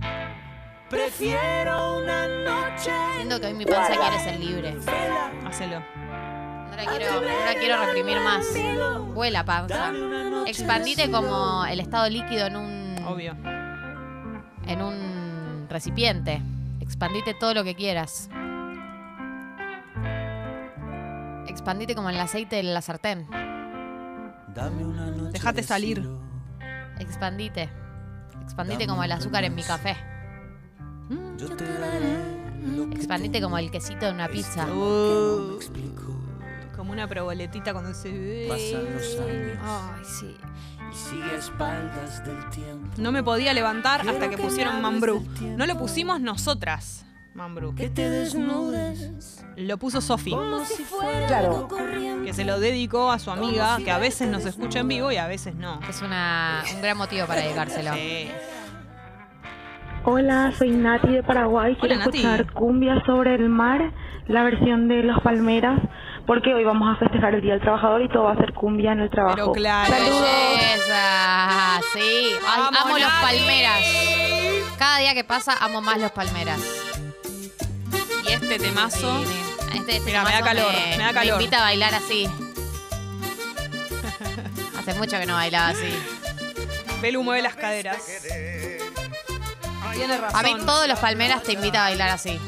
Prefiero 0.90 1.98
una 1.98 2.28
noche. 2.28 2.92
Siento 3.16 3.40
que 3.42 3.48
hoy 3.48 3.54
mi 3.54 3.66
panza 3.66 3.94
quiere 3.94 4.20
ser 4.20 4.40
libre. 4.40 4.78
Hacelo. 5.46 5.80
No 5.80 6.76
la 6.76 6.86
quiero, 6.86 7.22
no 7.22 7.46
la 7.46 7.56
quiero 7.60 7.86
reprimir 7.86 8.20
más. 8.22 8.46
Vuela 9.14 9.44
panza. 9.44 9.92
Expandite 10.46 11.12
como 11.12 11.66
el 11.66 11.80
estado 11.80 12.10
líquido 12.10 12.48
en 12.48 12.56
un. 12.56 13.06
Obvio. 13.06 13.36
En 14.66 14.82
un 14.82 15.68
recipiente. 15.70 16.42
Expandite 16.80 17.34
todo 17.34 17.54
lo 17.54 17.64
que 17.64 17.76
quieras. 17.76 18.30
Expandite 21.48 21.96
como 21.96 22.10
el 22.10 22.20
aceite 22.20 22.58
de 22.58 22.64
la 22.64 22.82
sartén. 22.82 23.28
Dame 24.58 24.84
una 24.84 25.06
noche 25.12 25.34
Déjate 25.34 25.62
de 25.62 25.68
salir. 25.68 25.98
cielo. 25.98 26.20
Expandite. 27.00 27.70
Expandite 28.42 28.88
como 28.88 29.04
el 29.04 29.12
azúcar 29.12 29.44
en 29.44 29.54
mi 29.54 29.62
café. 29.62 29.96
Yo 31.38 31.56
te 31.56 31.64
daré 31.78 32.18
lo 32.76 32.90
que 32.90 32.96
Expandite 32.96 33.40
como 33.40 33.60
el 33.60 33.70
quesito 33.70 34.08
en 34.08 34.16
una 34.16 34.28
pizza. 34.28 34.66
Uh, 34.66 35.60
como 36.76 36.92
una 36.92 37.08
proboletita 37.08 37.72
cuando 37.72 37.94
se 37.94 38.48
Pasan 38.50 38.94
los 38.96 39.20
años 39.20 39.60
Ay, 39.64 40.04
sí. 40.06 40.36
y 40.92 40.96
sigue 40.96 41.24
a 41.24 41.36
espaldas 41.38 42.26
del 42.26 42.50
tiempo. 42.50 42.88
No 42.98 43.12
me 43.12 43.22
podía 43.22 43.54
levantar 43.54 44.10
hasta 44.10 44.28
que 44.28 44.40
pusieron 44.40 44.82
Mambrú. 44.82 45.24
No 45.56 45.68
lo 45.68 45.78
pusimos 45.78 46.20
nosotras, 46.20 47.06
Mambrú. 47.38 47.76
Que 47.76 47.88
te 47.90 48.10
desnudes 48.10 49.46
Lo 49.56 49.78
puso 49.78 50.02
Sofi, 50.02 50.32
como 50.32 50.66
si 50.66 50.84
fuera 50.84 51.28
Claro. 51.28 51.68
que 52.26 52.34
se 52.34 52.44
lo 52.44 52.60
dedicó 52.60 53.12
a 53.12 53.20
su 53.20 53.30
amiga, 53.32 53.78
que 53.84 53.92
a 53.92 54.00
veces 54.00 54.28
nos 54.28 54.44
escucha 54.46 54.80
en 54.80 54.88
vivo 54.88 55.12
y 55.12 55.18
a 55.18 55.28
veces 55.28 55.54
no. 55.56 55.80
Es 55.88 56.02
una, 56.02 56.64
un 56.74 56.82
gran 56.82 56.98
motivo 56.98 57.28
para 57.28 57.42
dedicárselo. 57.42 57.94
Sí. 57.94 58.30
Hola, 60.04 60.52
soy 60.58 60.72
Nati 60.72 61.10
de 61.10 61.22
Paraguay. 61.24 61.76
Quiero 61.80 61.96
Hola, 61.96 62.06
Nati. 62.06 62.18
escuchar 62.20 62.54
Cumbia 62.54 63.04
sobre 63.06 63.36
el 63.36 63.50
mar, 63.50 63.94
la 64.28 64.44
versión 64.44 64.88
de 64.88 65.04
Los 65.04 65.22
Palmeras, 65.22 65.80
porque 66.26 66.54
hoy 66.56 66.64
vamos 66.64 66.88
a 66.96 67.00
festejar 67.00 67.36
el 67.36 67.42
Día 67.42 67.54
del 67.54 67.62
Trabajador 67.62 68.02
y 68.02 68.10
todo 68.10 68.24
va 68.24 68.32
a 68.34 68.38
ser 68.38 68.54
cumbia 68.54 68.94
en 68.94 69.02
el 69.02 69.10
trabajo. 69.12 69.36
Pero 69.36 69.52
claro. 69.52 69.94
Saludos. 69.94 70.22
Belleza. 70.22 71.82
Sí. 71.94 72.30
Ay, 72.48 72.62
amo 72.82 72.98
los 72.98 73.02
Nati. 73.08 73.22
palmeras. 73.22 74.76
Cada 74.80 74.98
día 75.00 75.14
que 75.14 75.24
pasa 75.24 75.54
amo 75.62 75.82
más 75.82 76.00
los 76.00 76.12
palmeras. 76.12 76.62
Este 78.50 78.60
temazo. 78.60 79.20
Este, 79.74 79.98
este 79.98 80.00
Mira, 80.02 80.24
me 80.24 80.32
da 80.32 80.42
calor, 80.42 80.72
me 80.72 80.98
da 81.04 81.14
calor. 81.14 81.42
invita 81.42 81.58
a 81.58 81.62
bailar 81.64 81.94
así. 81.96 82.30
Hace 84.80 84.94
mucho 84.94 85.18
que 85.20 85.26
no 85.26 85.34
bailaba 85.34 85.70
así. 85.70 85.90
Belu 87.02 87.24
mueve 87.24 87.42
las 87.42 87.56
caderas. 87.56 87.98
Tiene 89.94 90.18
razón. 90.18 90.40
A 90.40 90.44
mí 90.44 90.56
todos 90.66 90.88
los 90.88 91.00
palmeras 91.00 91.44
te 91.44 91.54
invitan 91.54 91.82
a 91.82 91.86
bailar 91.86 92.10
así. 92.10 92.40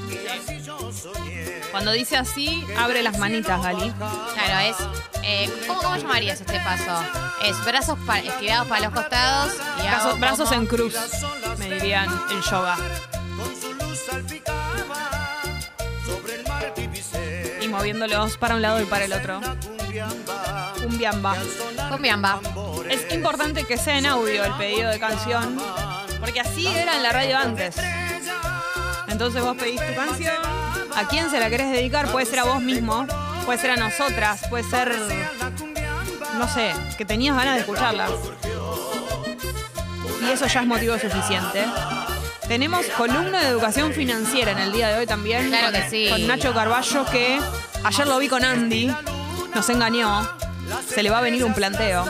Cuando 1.72 1.92
dice 1.92 2.16
así, 2.18 2.66
abre 2.78 3.04
las 3.04 3.18
manitas, 3.18 3.62
Gali. 3.62 3.92
Claro, 4.34 4.60
es. 4.60 4.76
eh, 5.24 5.50
¿cómo, 5.68 5.82
¿Cómo 5.82 5.98
llamarías 5.98 6.40
este 6.42 6.60
paso? 6.62 7.04
Es 7.44 7.64
brazos 7.66 7.98
pa- 8.08 8.20
estirados 8.20 8.68
para 8.68 8.82
los 8.86 8.94
costados 8.94 9.54
y 9.84 9.88
hago 9.88 10.16
Brazos, 10.18 10.52
en 10.54 10.66
cruz, 10.66 10.96
me 11.58 11.70
dirían 11.70 12.08
en 12.32 12.42
yoga. 12.42 12.78
Moviéndolos 17.80 18.36
para 18.36 18.56
un 18.56 18.62
lado 18.62 18.82
y 18.82 18.86
para 18.86 19.06
el 19.06 19.14
otro. 19.14 19.40
Un 19.40 20.98
biamba. 20.98 21.36
Un 21.92 22.02
biamba. 22.02 22.42
Es 22.90 23.14
importante 23.14 23.64
que 23.64 23.78
sea 23.78 23.98
en 23.98 24.06
audio 24.06 24.44
el 24.44 24.52
pedido 24.56 24.90
de 24.90 25.00
canción, 25.00 25.58
porque 26.20 26.42
así 26.42 26.68
era 26.68 26.98
en 26.98 27.04
la 27.04 27.14
radio 27.14 27.38
antes. 27.38 27.78
Entonces 29.08 29.42
vos 29.42 29.56
pedís 29.56 29.80
tu 29.80 29.96
canción, 29.96 30.36
a 30.94 31.08
quién 31.08 31.30
se 31.30 31.40
la 31.40 31.50
querés 31.50 31.72
dedicar, 31.72 32.12
puede 32.12 32.26
ser 32.26 32.40
a 32.40 32.44
vos 32.44 32.62
mismo, 32.62 33.08
puede 33.46 33.58
ser 33.58 33.72
a 33.72 33.78
nosotras, 33.78 34.42
puede 34.50 34.66
ser, 34.66 34.94
no 36.38 36.48
sé, 36.50 36.74
que 36.98 37.06
tenías 37.06 37.34
ganas 37.38 37.56
de 37.56 37.62
escucharla. 37.62 38.10
Y 40.22 40.32
eso 40.32 40.48
ya 40.48 40.60
es 40.60 40.68
motivo 40.68 41.00
suficiente. 41.00 41.66
Tenemos 42.50 42.86
columna 42.98 43.42
de 43.42 43.48
educación 43.48 43.94
financiera 43.94 44.52
en 44.52 44.58
el 44.58 44.74
día 44.74 44.90
de 44.90 45.00
hoy 45.00 45.06
también. 45.06 45.48
Claro 45.48 45.72
con, 45.72 45.82
que 45.82 45.90
sí. 45.90 46.10
Con 46.10 46.28
Nacho 46.28 46.54
Carballo, 46.54 47.06
que 47.06 47.40
ayer 47.84 48.08
lo 48.08 48.18
vi 48.20 48.28
con 48.28 48.44
Andy, 48.44 48.94
nos 49.56 49.70
engañó. 49.70 50.28
Se 50.88 51.02
le 51.04 51.10
va 51.10 51.20
a 51.20 51.22
venir 51.22 51.44
un 51.44 51.54
planteo. 51.54 52.06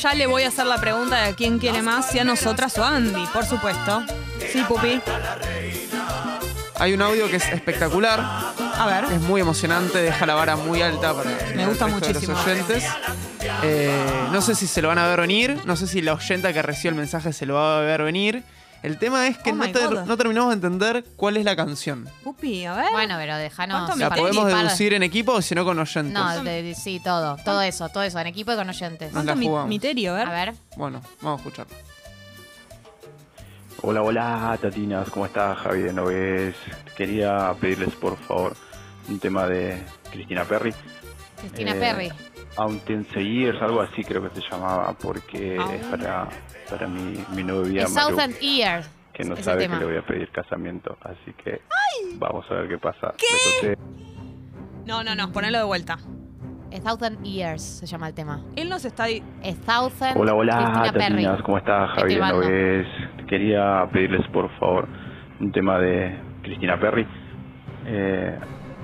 Ya 0.00 0.14
le 0.14 0.26
voy 0.26 0.44
a 0.44 0.48
hacer 0.48 0.66
la 0.66 0.78
pregunta 0.80 1.22
de 1.24 1.34
quién 1.34 1.58
quiere 1.58 1.82
más, 1.82 2.10
si 2.10 2.18
a 2.20 2.24
nosotras 2.24 2.76
o 2.78 2.84
a 2.84 2.94
Andy, 2.96 3.26
por 3.32 3.44
supuesto. 3.44 4.02
Sí, 4.52 4.62
Pupi. 4.68 5.00
Hay 6.80 6.92
un 6.92 7.02
audio 7.02 7.28
que 7.28 7.36
es 7.36 7.48
espectacular. 7.48 8.20
A 8.20 8.86
ver. 8.86 9.12
Es 9.12 9.20
muy 9.22 9.40
emocionante, 9.40 9.98
deja 9.98 10.24
la 10.26 10.34
vara 10.34 10.54
muy 10.54 10.80
alta 10.82 11.12
para 11.14 11.30
Me 11.56 11.62
el 11.64 11.68
gusta 11.68 11.86
de 11.86 11.92
muchísimo. 11.92 12.34
los 12.34 12.46
oyentes. 12.46 12.84
Eh, 13.64 13.90
no 14.30 14.40
sé 14.40 14.54
si 14.54 14.68
se 14.68 14.80
lo 14.80 14.86
van 14.88 14.98
a 14.98 15.08
ver 15.08 15.20
venir, 15.20 15.60
no 15.64 15.74
sé 15.74 15.88
si 15.88 16.00
la 16.00 16.12
oyenta 16.12 16.52
que 16.52 16.62
recibió 16.62 16.90
el 16.90 16.96
mensaje 16.96 17.32
se 17.32 17.46
lo 17.46 17.54
va 17.54 17.78
a 17.78 17.80
ver 17.80 18.04
venir. 18.04 18.44
El 18.82 18.96
tema 18.98 19.26
es 19.26 19.36
que 19.38 19.50
Oh 19.50 19.54
no, 19.56 19.64
my 19.66 19.72
ter- 19.72 19.88
God. 19.88 20.04
no 20.04 20.16
terminamos 20.16 20.50
de 20.50 20.54
entender 20.54 21.04
cuál 21.16 21.36
es 21.36 21.44
la 21.44 21.56
canción. 21.56 22.08
Pupi, 22.22 22.64
a 22.64 22.74
ver. 22.74 22.92
Bueno, 22.92 23.16
pero 23.18 23.36
déjanos. 23.36 23.86
¿Cuánto 23.86 23.96
¿La 23.96 24.08
podemos 24.10 24.36
participar. 24.36 24.64
deducir 24.66 24.94
en 24.94 25.02
equipo 25.02 25.32
o 25.32 25.42
si 25.42 25.54
no 25.56 25.64
con 25.64 25.78
oyentes? 25.78 26.12
No, 26.12 26.44
de- 26.44 26.62
de- 26.62 26.74
sí, 26.76 27.00
todo. 27.02 27.36
Todo 27.44 27.60
eso, 27.62 27.88
todo 27.88 28.04
eso. 28.04 28.18
En 28.20 28.28
equipo 28.28 28.52
y 28.52 28.56
con 28.56 28.68
oyentes. 28.68 29.12
Nos 29.12 29.24
la 29.24 29.34
jugamos. 29.36 29.68
Miterio, 29.68 30.12
a 30.12 30.16
ver. 30.16 30.28
A 30.28 30.30
ver. 30.30 30.54
Bueno, 30.76 31.02
vamos 31.20 31.40
a 31.40 31.42
escucharlo. 31.48 31.74
Hola, 33.82 34.02
hola, 34.02 34.58
Tatinas, 34.60 35.08
¿cómo 35.10 35.26
estás? 35.26 35.56
Javi 35.58 35.82
de 35.82 35.92
Noves. 35.92 36.54
Quería 36.96 37.54
pedirles 37.60 37.94
por 37.94 38.16
favor 38.16 38.56
un 39.08 39.18
tema 39.20 39.46
de 39.46 39.80
Cristina 40.10 40.44
Perry. 40.44 40.74
Cristina 41.40 41.72
Eh, 41.72 41.78
Perry. 41.80 42.12
Auntense 42.56 43.22
Years, 43.22 43.60
algo 43.62 43.80
así 43.80 44.02
creo 44.02 44.22
que 44.28 44.40
se 44.40 44.48
llamaba, 44.50 44.92
porque 44.94 45.56
Ah. 45.60 45.74
es 45.74 45.86
para, 45.86 46.28
para 46.70 46.86
mi, 46.86 47.18
mi 47.34 47.42
novia 47.42 47.84
Thousand 47.84 48.38
Years. 48.40 48.88
que 49.12 49.24
no 49.24 49.36
sabe 49.36 49.62
tema. 49.62 49.78
que 49.78 49.84
le 49.84 49.90
voy 49.90 49.98
a 49.98 50.06
pedir 50.06 50.30
casamiento, 50.30 50.96
así 51.02 51.32
que 51.42 51.60
vamos 52.16 52.44
a 52.50 52.54
ver 52.54 52.68
qué 52.68 52.78
pasa. 52.78 53.12
Besote. 53.12 53.78
No, 54.86 55.02
no, 55.04 55.14
no, 55.14 55.32
ponelo 55.32 55.58
de 55.58 55.64
vuelta. 55.64 55.98
Es 56.70 56.82
Thousand 56.82 57.22
Years 57.22 57.62
se 57.62 57.86
llama 57.86 58.08
el 58.08 58.14
tema. 58.14 58.42
Él 58.56 58.68
nos 58.68 58.84
está 58.84 59.04
ahí. 59.04 59.22
Es 59.42 59.58
Thousand 59.62 60.16
Hola, 60.18 60.34
hola, 60.34 60.56
Cristina 60.56 60.92
Perry. 60.92 61.24
Tatinas, 61.24 61.42
¿cómo 61.42 61.58
estás? 61.58 61.90
Javi 61.90 62.02
de 62.02 62.08
Estimando. 62.14 62.42
Noves. 62.42 62.86
Quería 63.28 63.88
pedirles 63.92 64.26
por 64.28 64.50
favor 64.58 64.86
un 65.40 65.52
tema 65.52 65.78
de 65.78 66.18
Cristina 66.42 66.78
Perry. 66.78 67.06
Eh, 67.86 68.38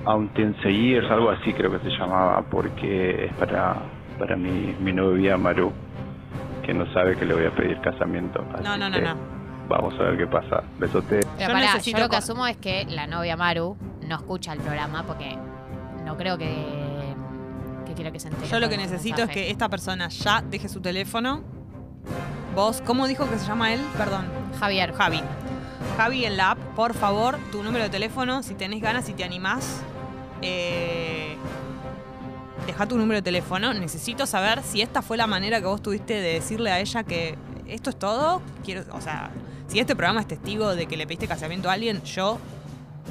Auntense 0.05 0.71
Years, 0.71 1.09
algo 1.09 1.31
así 1.31 1.51
creo 1.53 1.71
que 1.71 1.79
se 1.79 1.89
llamaba, 1.97 2.43
porque 2.49 3.25
es 3.25 3.33
para, 3.33 3.75
para 4.19 4.35
mi, 4.35 4.75
mi 4.79 4.93
novia 4.93 5.35
Maru, 5.37 5.73
que 6.65 6.73
no 6.73 6.91
sabe 6.93 7.15
que 7.15 7.25
le 7.25 7.33
voy 7.33 7.45
a 7.45 7.51
pedir 7.51 7.79
casamiento. 7.81 8.43
Así 8.53 8.63
No, 8.63 8.77
no, 8.77 8.89
no, 8.89 8.95
que 8.95 9.01
no. 9.01 9.15
Vamos 9.67 9.93
a 9.99 10.03
ver 10.03 10.17
qué 10.17 10.27
pasa. 10.27 10.63
Besote. 10.79 11.19
Pero 11.19 11.29
Yo 11.39 11.47
pará, 11.47 11.59
necesito 11.59 11.97
yo 11.97 12.03
lo 12.03 12.09
que 12.09 12.15
asumo 12.17 12.45
es 12.47 12.57
que 12.57 12.85
la 12.85 13.07
novia 13.07 13.35
Maru 13.35 13.77
no 14.07 14.15
escucha 14.15 14.53
el 14.53 14.59
programa 14.59 15.03
porque 15.03 15.37
no 16.05 16.17
creo 16.17 16.37
que, 16.37 16.53
que 17.85 17.93
quiera 17.93 18.11
que 18.11 18.19
se 18.19 18.27
entere. 18.27 18.47
Yo 18.47 18.59
lo 18.59 18.69
que 18.69 18.77
necesito 18.77 19.23
es 19.23 19.29
que 19.29 19.49
esta 19.49 19.69
persona 19.69 20.09
ya 20.09 20.41
deje 20.41 20.69
su 20.69 20.81
teléfono. 20.81 21.43
Vos, 22.53 22.81
¿cómo 22.85 23.07
dijo 23.07 23.29
que 23.29 23.37
se 23.37 23.47
llama 23.47 23.73
él? 23.73 23.81
Perdón. 23.97 24.25
Javier. 24.59 24.93
Javi. 24.93 25.21
Javi 25.97 26.25
en 26.25 26.37
la 26.37 26.51
app, 26.51 26.59
por 26.75 26.93
favor, 26.93 27.37
tu 27.51 27.63
número 27.63 27.83
de 27.83 27.89
teléfono, 27.89 28.43
si 28.43 28.53
tenés 28.53 28.81
ganas, 28.81 29.05
si 29.05 29.13
te 29.13 29.23
animás. 29.23 29.81
Eh, 30.41 31.14
deja 32.65 32.85
tu 32.87 32.97
número 32.97 33.17
de 33.19 33.21
teléfono. 33.21 33.73
Necesito 33.73 34.25
saber 34.25 34.61
si 34.63 34.81
esta 34.81 35.01
fue 35.01 35.17
la 35.17 35.27
manera 35.27 35.59
que 35.59 35.67
vos 35.67 35.81
tuviste 35.81 36.13
de 36.15 36.33
decirle 36.33 36.71
a 36.71 36.79
ella 36.79 37.03
que 37.03 37.35
esto 37.67 37.89
es 37.89 37.97
todo. 37.97 38.41
Quiero, 38.63 38.83
o 38.91 39.01
sea, 39.01 39.29
si 39.67 39.79
este 39.79 39.95
programa 39.95 40.21
es 40.21 40.27
testigo 40.27 40.75
de 40.75 40.85
que 40.87 40.97
le 40.97 41.05
pediste 41.07 41.27
casamiento 41.27 41.69
a 41.69 41.73
alguien, 41.73 42.01
yo 42.03 42.39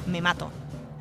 me 0.06 0.20
mato. 0.20 0.50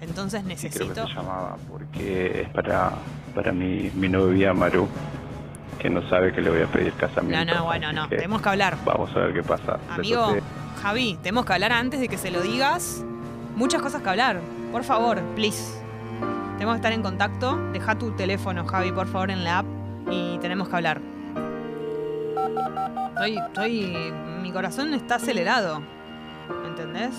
Entonces 0.01 0.41
Sí, 0.41 0.69
creo 0.69 0.89
que 0.89 0.89
necesito. 0.89 1.07
se 1.07 1.13
llamaba, 1.13 1.57
porque 1.69 2.41
es 2.41 2.49
para, 2.49 2.91
para 3.33 3.51
mi, 3.53 3.89
mi 3.95 4.09
novia 4.09 4.53
Maru, 4.53 4.87
que 5.79 5.89
no 5.89 6.07
sabe 6.09 6.33
que 6.33 6.41
le 6.41 6.49
voy 6.49 6.61
a 6.61 6.67
pedir 6.67 6.91
No, 6.93 6.97
casamiento. 6.99 7.55
no, 7.55 7.63
bueno, 7.65 7.87
así 7.87 7.95
no. 7.95 8.09
Tenemos 8.09 8.41
que 8.41 8.49
hablar. 8.49 8.77
Vamos 8.85 9.09
a 9.15 9.19
ver 9.19 9.33
qué 9.33 9.43
pasa. 9.43 9.79
Amigo. 9.89 10.35
Javi, 10.81 11.17
tenemos 11.23 11.45
que 11.45 11.53
hablar 11.53 11.71
antes 11.71 11.99
de 12.01 12.09
que 12.09 12.17
se 12.17 12.31
lo 12.31 12.41
digas. 12.41 13.03
Muchas 13.55 13.81
cosas 13.81 14.01
que 14.01 14.09
hablar. 14.09 14.41
Por 14.71 14.83
favor, 14.83 15.21
please. 15.35 15.81
Tenemos 16.63 16.79
que 16.79 16.87
estar 16.87 16.93
en 16.93 17.01
contacto. 17.01 17.57
Deja 17.73 17.97
tu 17.97 18.11
teléfono, 18.11 18.65
Javi, 18.65 18.93
por 18.93 19.05
favor, 19.05 19.29
en 19.29 19.43
la 19.43 19.57
app 19.57 19.65
y 20.09 20.37
tenemos 20.37 20.69
que 20.69 20.75
hablar. 20.77 21.01
Estoy, 23.09 23.37
estoy, 23.37 24.13
mi 24.41 24.49
corazón 24.49 24.93
está 24.93 25.15
acelerado. 25.15 25.81
¿Me 26.61 26.69
entendés? 26.69 27.13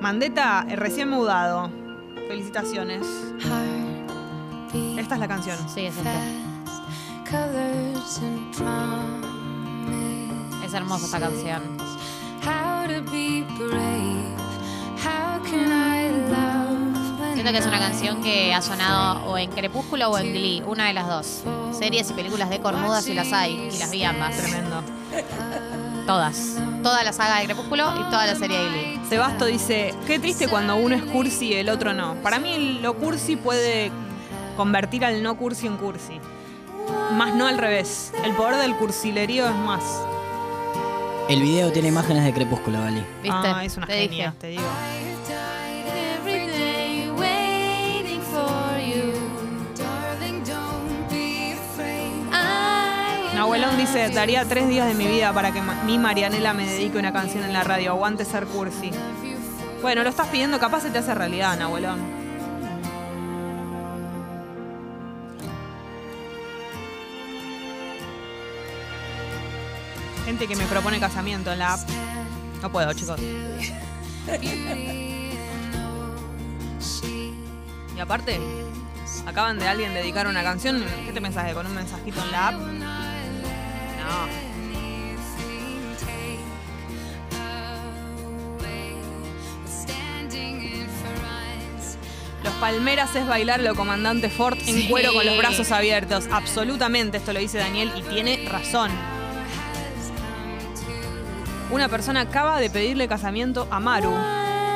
Mandeta, 0.00 0.66
eh, 0.68 0.74
recién 0.74 1.08
mudado. 1.08 1.70
Felicitaciones. 2.26 3.06
Esta 4.98 5.14
es 5.14 5.20
la 5.20 5.28
canción. 5.28 5.56
Sí, 5.68 5.86
es 5.86 5.96
esta. 5.96 6.10
Es 10.64 10.74
hermosa 10.74 11.04
esta 11.04 11.20
canción. 11.20 11.62
Siento 17.42 17.58
que 17.58 17.58
es 17.58 17.66
una 17.66 17.80
canción 17.80 18.22
que 18.22 18.54
ha 18.54 18.62
sonado 18.62 19.24
o 19.24 19.36
en 19.36 19.50
Crepúsculo 19.50 20.10
o 20.10 20.16
en 20.16 20.32
Glee, 20.32 20.62
una 20.64 20.86
de 20.86 20.92
las 20.92 21.08
dos. 21.08 21.42
Series 21.76 22.08
y 22.08 22.12
películas 22.12 22.48
de 22.50 22.60
cornudas 22.60 23.08
y 23.08 23.14
las 23.14 23.32
hay, 23.32 23.68
y 23.74 23.78
las 23.78 23.90
vi 23.90 24.04
ambas. 24.04 24.36
Tremendo. 24.36 24.80
Todas. 26.06 26.54
Toda 26.84 27.02
la 27.02 27.12
saga 27.12 27.40
de 27.40 27.46
Crepúsculo 27.46 27.94
y 27.98 28.04
toda 28.04 28.26
la 28.26 28.36
serie 28.36 28.60
de 28.60 28.68
Glee. 28.68 29.00
Sebasto 29.08 29.46
dice, 29.46 29.92
qué 30.06 30.20
triste 30.20 30.46
cuando 30.46 30.76
uno 30.76 30.94
es 30.94 31.02
cursi 31.02 31.46
y 31.46 31.54
el 31.54 31.68
otro 31.68 31.92
no. 31.92 32.14
Para 32.22 32.38
mí 32.38 32.78
lo 32.80 32.94
cursi 32.94 33.34
puede 33.34 33.90
convertir 34.56 35.04
al 35.04 35.20
no 35.24 35.36
cursi 35.36 35.66
en 35.66 35.78
cursi. 35.78 36.20
Más 37.16 37.34
no 37.34 37.48
al 37.48 37.58
revés. 37.58 38.12
El 38.22 38.34
poder 38.34 38.54
del 38.54 38.76
cursilerío 38.76 39.48
es 39.48 39.56
más. 39.56 39.82
El 41.28 41.42
video 41.42 41.72
tiene 41.72 41.88
imágenes 41.88 42.22
de 42.22 42.32
Crepúsculo, 42.32 42.78
Gali. 42.78 43.04
¿Viste? 43.20 43.48
Ah, 43.48 43.64
es 43.64 43.76
una 43.76 43.88
Te 43.88 43.94
genia, 43.94 44.26
dije. 44.26 44.38
te 44.38 44.46
digo. 44.46 44.62
Dice, 53.92 54.08
daría 54.10 54.44
tres 54.46 54.68
días 54.68 54.86
de 54.86 54.94
mi 54.94 55.06
vida 55.06 55.32
para 55.32 55.52
que 55.52 55.60
mi 55.84 55.98
Marianela 55.98 56.54
me 56.54 56.66
dedique 56.66 56.98
una 56.98 57.12
canción 57.12 57.44
en 57.44 57.52
la 57.52 57.62
radio. 57.62 57.90
Aguante 57.90 58.24
ser 58.24 58.46
cursi. 58.46 58.90
Bueno, 59.82 60.02
lo 60.02 60.08
estás 60.08 60.28
pidiendo, 60.28 60.58
capaz 60.58 60.80
se 60.82 60.90
te 60.90 60.98
hace 60.98 61.14
realidad, 61.14 61.58
Nahuelón. 61.58 62.00
Gente 70.24 70.46
que 70.46 70.56
me 70.56 70.64
propone 70.66 70.98
casamiento 71.00 71.52
en 71.52 71.58
la 71.58 71.74
app. 71.74 71.80
No 72.62 72.72
puedo, 72.72 72.92
chicos. 72.94 73.20
Y 77.94 78.00
aparte, 78.00 78.40
acaban 79.26 79.58
de 79.58 79.68
alguien 79.68 79.92
dedicar 79.92 80.26
una 80.28 80.42
canción. 80.42 80.82
¿Qué 81.04 81.12
te 81.12 81.20
pensás 81.20 81.44
de 81.46 81.52
con 81.52 81.66
un 81.66 81.74
mensajito 81.74 82.22
en 82.22 82.32
la 82.32 82.48
app? 82.48 82.54
Los 92.44 92.54
Palmeras 92.54 93.14
es 93.16 93.26
bailarlo, 93.26 93.74
comandante 93.74 94.28
Ford, 94.28 94.58
en 94.66 94.88
cuero 94.88 95.12
con 95.12 95.24
los 95.26 95.36
brazos 95.38 95.70
abiertos. 95.70 96.28
Absolutamente, 96.30 97.18
esto 97.18 97.32
lo 97.32 97.40
dice 97.40 97.58
Daniel 97.58 97.92
y 97.96 98.02
tiene 98.02 98.48
razón. 98.48 98.90
Una 101.70 101.88
persona 101.88 102.20
acaba 102.20 102.60
de 102.60 102.68
pedirle 102.68 103.08
casamiento 103.08 103.66
a 103.70 103.80
Maru, 103.80 104.14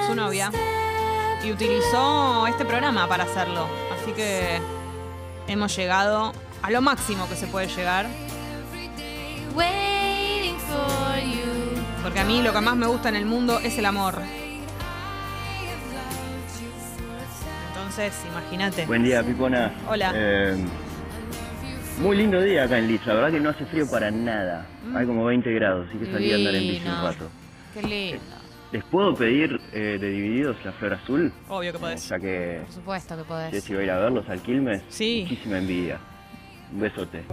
su 0.06 0.14
novia, 0.14 0.50
y 1.44 1.52
utilizó 1.52 2.46
este 2.46 2.64
programa 2.64 3.08
para 3.08 3.24
hacerlo. 3.24 3.68
Así 4.00 4.12
que 4.12 4.60
hemos 5.46 5.76
llegado 5.76 6.32
a 6.62 6.70
lo 6.70 6.80
máximo 6.80 7.28
que 7.28 7.36
se 7.36 7.46
puede 7.46 7.68
llegar. 7.68 8.06
Waiting 9.56 10.58
for 10.58 11.18
you. 11.18 11.80
Porque 12.02 12.20
a 12.20 12.24
mí 12.24 12.42
lo 12.42 12.52
que 12.52 12.60
más 12.60 12.76
me 12.76 12.86
gusta 12.86 13.08
en 13.08 13.16
el 13.16 13.26
mundo 13.26 13.58
es 13.60 13.78
el 13.78 13.86
amor. 13.86 14.20
Entonces, 17.68 18.26
imagínate. 18.30 18.86
Buen 18.86 19.02
día, 19.02 19.22
Pipona. 19.22 19.72
Hola. 19.88 20.12
Eh, 20.14 20.56
muy 22.00 22.16
lindo 22.16 22.40
día 22.42 22.64
acá 22.64 22.78
en 22.78 22.88
Leeds. 22.88 23.06
La 23.06 23.14
verdad 23.14 23.30
que 23.30 23.40
no 23.40 23.50
hace 23.50 23.64
frío 23.66 23.90
para 23.90 24.10
nada. 24.10 24.66
Hay 24.94 25.06
como 25.06 25.24
20 25.24 25.50
grados, 25.52 25.88
así 25.88 25.98
que 25.98 26.12
salí 26.12 26.32
a 26.32 26.34
andar 26.36 26.54
en 26.54 26.62
bici 26.62 26.86
un 26.86 27.02
rato. 27.02 27.28
Qué 27.72 27.82
lindo. 27.82 28.22
¿Les 28.72 28.84
puedo 28.84 29.14
pedir 29.14 29.58
eh, 29.72 29.96
de 29.98 30.10
Divididos 30.10 30.56
la 30.64 30.72
flor 30.72 30.94
azul? 30.94 31.32
Obvio 31.48 31.72
que 31.72 31.78
podés. 31.78 32.08
Ya 32.08 32.18
que 32.18 32.60
Por 32.64 32.74
supuesto 32.74 33.16
que 33.16 33.24
podés. 33.24 33.50
Jessy 33.52 33.74
va 33.74 33.80
a 33.80 33.84
ir 33.84 33.90
a 33.90 33.98
verlos 33.98 34.28
al 34.28 34.40
Quilmes. 34.42 34.82
Sí. 34.88 35.20
Muchísima 35.22 35.58
envidia. 35.58 35.98
Un 36.72 36.80
besote. 36.80 37.24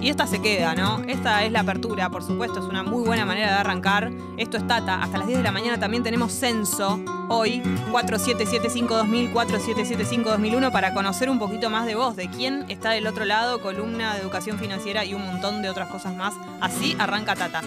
Y 0.00 0.08
esta 0.08 0.26
se 0.26 0.40
queda, 0.40 0.74
¿no? 0.74 1.02
Esta 1.06 1.44
es 1.44 1.52
la 1.52 1.60
apertura, 1.60 2.08
por 2.08 2.22
supuesto, 2.22 2.60
es 2.60 2.66
una 2.66 2.82
muy 2.82 3.04
buena 3.04 3.26
manera 3.26 3.48
de 3.48 3.54
arrancar. 3.54 4.10
Esto 4.38 4.56
es 4.56 4.66
Tata. 4.66 5.02
Hasta 5.02 5.18
las 5.18 5.26
10 5.26 5.38
de 5.38 5.44
la 5.44 5.52
mañana 5.52 5.78
también 5.78 6.02
tenemos 6.02 6.32
censo. 6.32 6.98
Hoy, 7.28 7.62
4775-2000, 7.92 9.32
4775-2001, 9.32 10.72
para 10.72 10.94
conocer 10.94 11.28
un 11.28 11.38
poquito 11.38 11.68
más 11.68 11.84
de 11.84 11.94
vos, 11.94 12.16
de 12.16 12.28
quién 12.30 12.64
está 12.68 12.92
del 12.92 13.06
otro 13.06 13.24
lado, 13.24 13.60
columna 13.60 14.14
de 14.14 14.22
educación 14.22 14.58
financiera 14.58 15.04
y 15.04 15.12
un 15.12 15.24
montón 15.26 15.60
de 15.60 15.68
otras 15.68 15.88
cosas 15.88 16.14
más. 16.14 16.34
Así 16.60 16.96
arranca 16.98 17.34
Tata. 17.34 17.62